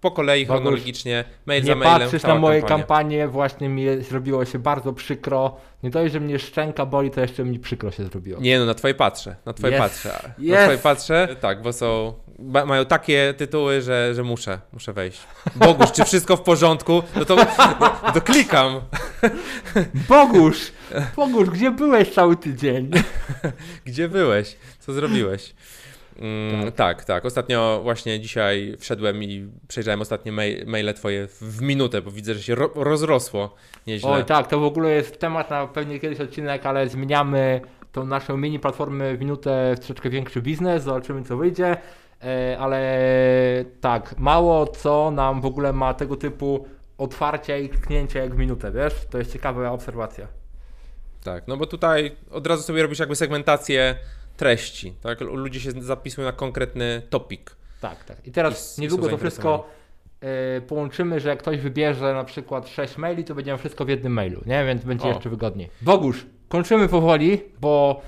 po 0.01 0.11
kolei 0.11 0.47
chronologicznie, 0.47 1.25
mail 1.47 1.63
Nie 1.63 1.67
za 1.67 1.75
mailem, 1.75 2.01
patrzysz 2.01 2.23
cała 2.23 2.35
na 2.35 2.41
moje 2.41 2.61
kampania. 2.61 2.79
kampanie, 2.79 3.29
właśnie 3.29 3.69
mi 3.69 4.03
zrobiło 4.03 4.45
się 4.45 4.59
bardzo 4.59 4.93
przykro. 4.93 5.57
Nie 5.83 5.91
dość, 5.91 6.13
że 6.13 6.21
mnie 6.21 6.39
szczęka 6.39 6.87
boli, 6.87 7.11
to 7.11 7.21
jeszcze 7.21 7.45
mi 7.45 7.59
przykro 7.59 7.91
się 7.91 8.05
zrobiło. 8.05 8.41
Nie 8.41 8.59
no, 8.59 8.67
na 8.67 8.75
twoje 8.75 8.95
patrzę, 8.95 9.37
na 9.47 9.53
twoje 9.53 9.73
Jest. 9.73 9.83
patrzę. 9.85 10.35
Na 10.39 10.45
Jest. 10.45 10.63
twoje 10.63 10.79
patrzę, 10.79 11.37
tak, 11.41 11.63
bo 11.63 11.73
są, 11.73 12.15
ba, 12.39 12.67
mają 12.67 12.85
takie 12.85 13.35
tytuły, 13.37 13.81
że, 13.83 14.15
że 14.15 14.23
muszę, 14.23 14.59
muszę 14.73 14.93
wejść. 14.93 15.21
Bogusz, 15.57 15.93
czy 15.93 16.05
wszystko 16.05 16.37
w 16.37 16.43
porządku? 16.43 17.03
No 17.17 17.25
to, 17.25 17.37
no, 17.81 18.13
to 18.15 18.21
klikam. 18.21 18.81
Bogusz! 20.09 20.73
Bogusz, 21.17 21.51
gdzie 21.51 21.71
byłeś 21.71 22.11
cały 22.15 22.37
tydzień? 22.37 22.91
Gdzie 23.85 24.09
byłeś? 24.09 24.57
Co 24.81 24.93
zrobiłeś? 24.93 25.55
Mm, 26.19 26.73
tak. 26.73 27.05
tak, 27.05 27.25
Ostatnio 27.25 27.81
właśnie 27.83 28.21
dzisiaj 28.21 28.77
wszedłem 28.79 29.23
i 29.25 29.49
przejrzałem 29.69 30.01
ostatnie 30.01 30.33
mail, 30.33 30.67
maile 30.67 30.95
twoje 30.95 31.27
w- 31.27 31.43
w 31.43 31.63
minutę, 31.63 32.03
bo 32.03 32.11
widzę, 32.11 32.35
że 32.35 32.43
się 32.43 32.55
ro, 32.55 32.71
rozrosło 32.75 33.55
nieźle. 33.87 34.11
Oj 34.11 34.25
tak, 34.25 34.49
to 34.49 34.61
w 34.61 34.65
ogóle 34.65 34.91
jest 34.91 35.19
temat 35.21 35.51
na 35.51 35.67
pewnie 35.67 36.01
kiedyś 36.01 36.21
odcinek, 36.21 36.67
ale 36.67 36.89
zmieniamy 36.89 37.61
tą 37.93 38.07
naszą 38.07 38.37
mini 38.37 38.59
platformę 38.59 39.17
w 39.17 39.21
minutę 39.21 39.75
w 39.77 39.79
troszeczkę 39.79 40.11
większy 40.11 40.43
biznes, 40.43 40.83
zobaczymy 40.83 41.23
co 41.25 41.37
wyjdzie. 41.37 41.77
E, 42.25 42.59
Ale 42.59 42.99
tak, 43.81 44.19
mało 44.19 44.67
co 44.67 45.11
nam 45.11 45.41
w 45.41 45.47
ogóle 45.47 45.73
ma 45.73 45.95
tego 45.95 46.17
typu 46.17 46.67
otwarcia 46.99 47.57
i 47.57 47.69
kliknięcia 47.69 48.23
jak 48.23 48.35
w 48.35 48.39
minutę, 48.39 48.73
wiesz? 48.73 48.95
To 49.11 49.19
jest 49.19 49.33
ciekawa 49.33 49.71
obserwacja. 49.71 50.29
Tak, 51.25 51.49
no 51.49 51.57
bo 51.57 51.67
tutaj 51.67 52.17
od 52.31 52.47
razu 52.47 52.63
sobie 52.63 52.83
robisz 52.83 52.99
jakby 52.99 53.17
segmentację 53.17 53.95
treści, 54.37 54.95
tak? 55.03 55.21
Ludzie 55.21 55.61
się 55.61 55.71
zapisują 55.73 56.27
na 56.27 56.33
konkretny 56.33 57.03
topik. 57.11 57.57
Tak, 57.81 58.05
tak. 58.05 58.27
I 58.27 58.33
teraz 58.33 58.79
I 58.79 58.83
niedługo 58.83 59.09
to 59.09 59.19
wszystko 59.19 59.67
e, 60.21 60.61
połączymy, 60.61 61.21
że 61.21 61.29
jak 61.29 61.39
ktoś 61.39 61.61
wybierze 61.61 62.15
na 62.15 62.25
przykład 62.25 62.69
6 62.69 62.97
maili, 62.97 63.25
to 63.25 63.35
będziemy 63.35 63.59
wszystko 63.59 63.85
w 63.85 63.89
jednym 63.89 64.13
mailu, 64.13 64.41
nie? 64.47 64.65
Więc 64.65 64.85
będzie 64.85 65.05
O. 65.05 65.09
jeszcze 65.09 65.31
wygodniej. 65.31 65.71
Bogusz, 65.83 66.27
kończymy 66.49 66.89
powoli, 66.89 67.43
bo 67.61 68.03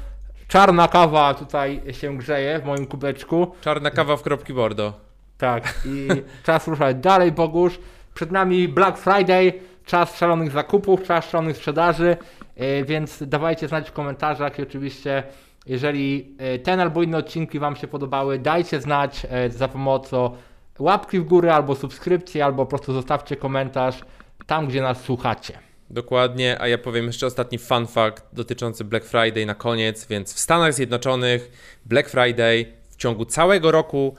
czarna 0.49 0.89
kawa 0.89 1.35
tutaj 1.35 1.83
się 1.93 2.19
grzeje 2.19 2.59
w 2.59 2.65
moim 2.65 2.87
kubeczku. 2.87 3.55
Czarna 3.61 3.91
kawa 3.91 4.17
w 4.17 4.23
kropki 4.23 4.55
bordo. 4.55 4.93
Tak, 5.39 5.75
i 5.87 6.09
czas 6.43 6.69
ruszać 6.69 6.97
dalej, 6.97 7.33
Bogusz. 7.33 7.79
Przed 8.15 8.33
nami 8.33 8.69
Black 8.69 8.99
Friday, 8.99 9.53
czas 9.85 10.17
szalonych 10.17 10.51
zakupów, 10.51 11.03
czas 11.03 11.31
szalonych 11.31 11.57
sprzedaży, 11.57 12.17
e, 12.57 12.85
więc 12.85 13.23
dawajcie 13.27 13.69
znać 13.69 13.91
w 13.91 13.93
komentarzach 13.93 14.59
i 14.59 14.63
oczywiście 14.63 15.23
jeżeli 15.67 16.37
e, 16.39 16.59
ten 16.59 16.81
albo 16.81 17.03
inne 17.03 17.19
odcinki 17.19 17.59
Wam 17.59 17.77
się 17.77 17.89
podobały, 17.89 18.39
dajcie 18.39 18.81
znać 18.81 19.27
e, 19.31 19.51
za 19.51 19.69
pomocą 19.69 20.37
łapki 20.79 21.21
w 21.21 21.25
górę 21.25 21.55
albo 21.55 21.75
subskrypcji, 21.75 22.43
albo 22.43 22.65
po 22.65 22.71
prostu 22.71 22.93
zostawcie 22.93 23.37
komentarz 23.37 24.05
tam, 24.47 24.67
gdzie 24.67 24.83
nas 24.83 25.01
słuchacie. 25.01 25.59
Dokładnie, 25.91 26.57
a 26.61 26.69
ja 26.69 26.79
powiem 26.79 27.07
jeszcze 27.07 27.27
ostatni 27.27 27.59
fun 27.59 27.87
fact 27.87 28.25
dotyczący 28.33 28.85
Black 28.85 29.07
Friday 29.07 29.47
na 29.47 29.55
koniec, 29.55 30.07
więc 30.07 30.35
w 30.35 30.39
Stanach 30.39 30.75
Zjednoczonych 30.75 31.51
Black 31.87 32.09
Friday 32.09 32.67
w 32.91 32.97
ciągu 32.97 33.25
całego 33.25 33.71
roku 33.71 34.15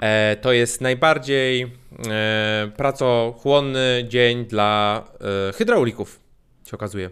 e, 0.00 0.36
to 0.36 0.52
jest 0.52 0.80
najbardziej 0.80 1.62
e, 2.08 2.70
pracochłonny 2.76 4.04
dzień 4.08 4.44
dla 4.44 5.04
e, 5.48 5.52
hydraulików, 5.52 6.20
się 6.66 6.72
okazuje. 6.72 7.10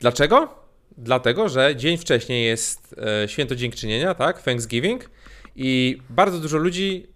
Dlaczego? 0.00 0.54
Dlatego, 0.98 1.48
że 1.48 1.76
dzień 1.76 1.98
wcześniej 1.98 2.46
jest 2.46 2.96
e, 3.22 3.28
święto 3.28 3.56
dziękczynienia, 3.56 4.14
tak, 4.14 4.42
Thanksgiving 4.42 5.10
i 5.56 5.98
bardzo 6.10 6.38
dużo 6.38 6.58
ludzi 6.58 7.06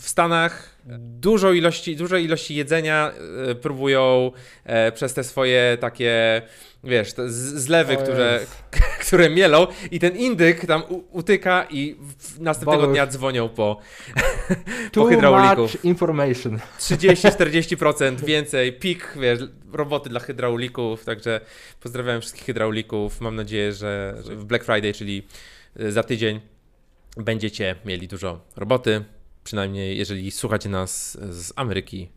w 0.00 0.08
Stanach 0.08 0.76
dużo 0.98 1.52
ilości, 1.52 1.96
duże 1.96 2.22
ilości 2.22 2.54
jedzenia 2.54 3.12
e, 3.50 3.54
próbują 3.54 4.32
e, 4.64 4.92
przez 4.92 5.14
te 5.14 5.24
swoje 5.24 5.78
takie, 5.80 6.42
wiesz, 6.84 7.14
zlewy, 7.26 7.96
które, 7.96 8.40
które 9.06 9.30
mielą 9.30 9.66
i 9.90 9.98
ten 10.00 10.16
indyk 10.16 10.66
tam 10.66 10.82
utyka 11.10 11.66
i 11.70 11.96
następnego 12.38 12.82
Boguś. 12.82 12.94
dnia 12.94 13.06
dzwonią 13.06 13.48
po, 13.48 13.80
po 14.92 15.04
much 15.56 15.84
information. 15.84 16.58
30-40% 16.78 18.24
więcej, 18.24 18.72
pik, 18.72 19.14
wiesz, 19.20 19.38
roboty 19.72 20.10
dla 20.10 20.20
hydraulików, 20.20 21.04
także 21.04 21.40
pozdrawiam 21.80 22.20
wszystkich 22.20 22.44
hydraulików, 22.44 23.20
mam 23.20 23.36
nadzieję, 23.36 23.72
że 23.72 24.14
że 24.26 24.36
w 24.36 24.44
Black 24.44 24.64
Friday, 24.64 24.92
czyli 24.92 25.26
e, 25.76 25.92
za 25.92 26.02
tydzień 26.02 26.40
będziecie 27.16 27.76
mieli 27.84 28.08
dużo 28.08 28.40
roboty, 28.56 29.04
przynajmniej 29.44 29.98
jeżeli 29.98 30.30
słuchacie 30.30 30.68
nas 30.68 31.18
z 31.30 31.52
Ameryki, 31.56 32.10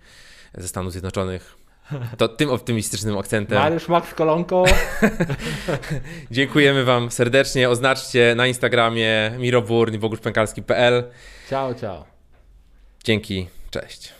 ze 0.58 0.68
Stanów 0.68 0.92
Zjednoczonych, 0.92 1.58
to 2.18 2.28
tym 2.28 2.50
optymistycznym 2.50 3.18
akcentem 3.18 3.58
Mariusz 3.58 3.88
Max 3.88 4.14
Kolonko, 4.14 4.66
dziękujemy 6.32 6.84
Wam 6.84 7.12
serdecznie, 7.12 7.70
oznaczcie 7.70 8.34
na 8.38 8.48
Instagramie 8.48 9.32
miroburn 9.40 9.96
i 9.96 9.98
boguszpękalski.pl. 9.98 11.04
ciao, 11.50 11.74
ciao. 11.74 12.06
Dzięki, 13.04 13.48
cześć. 13.72 14.18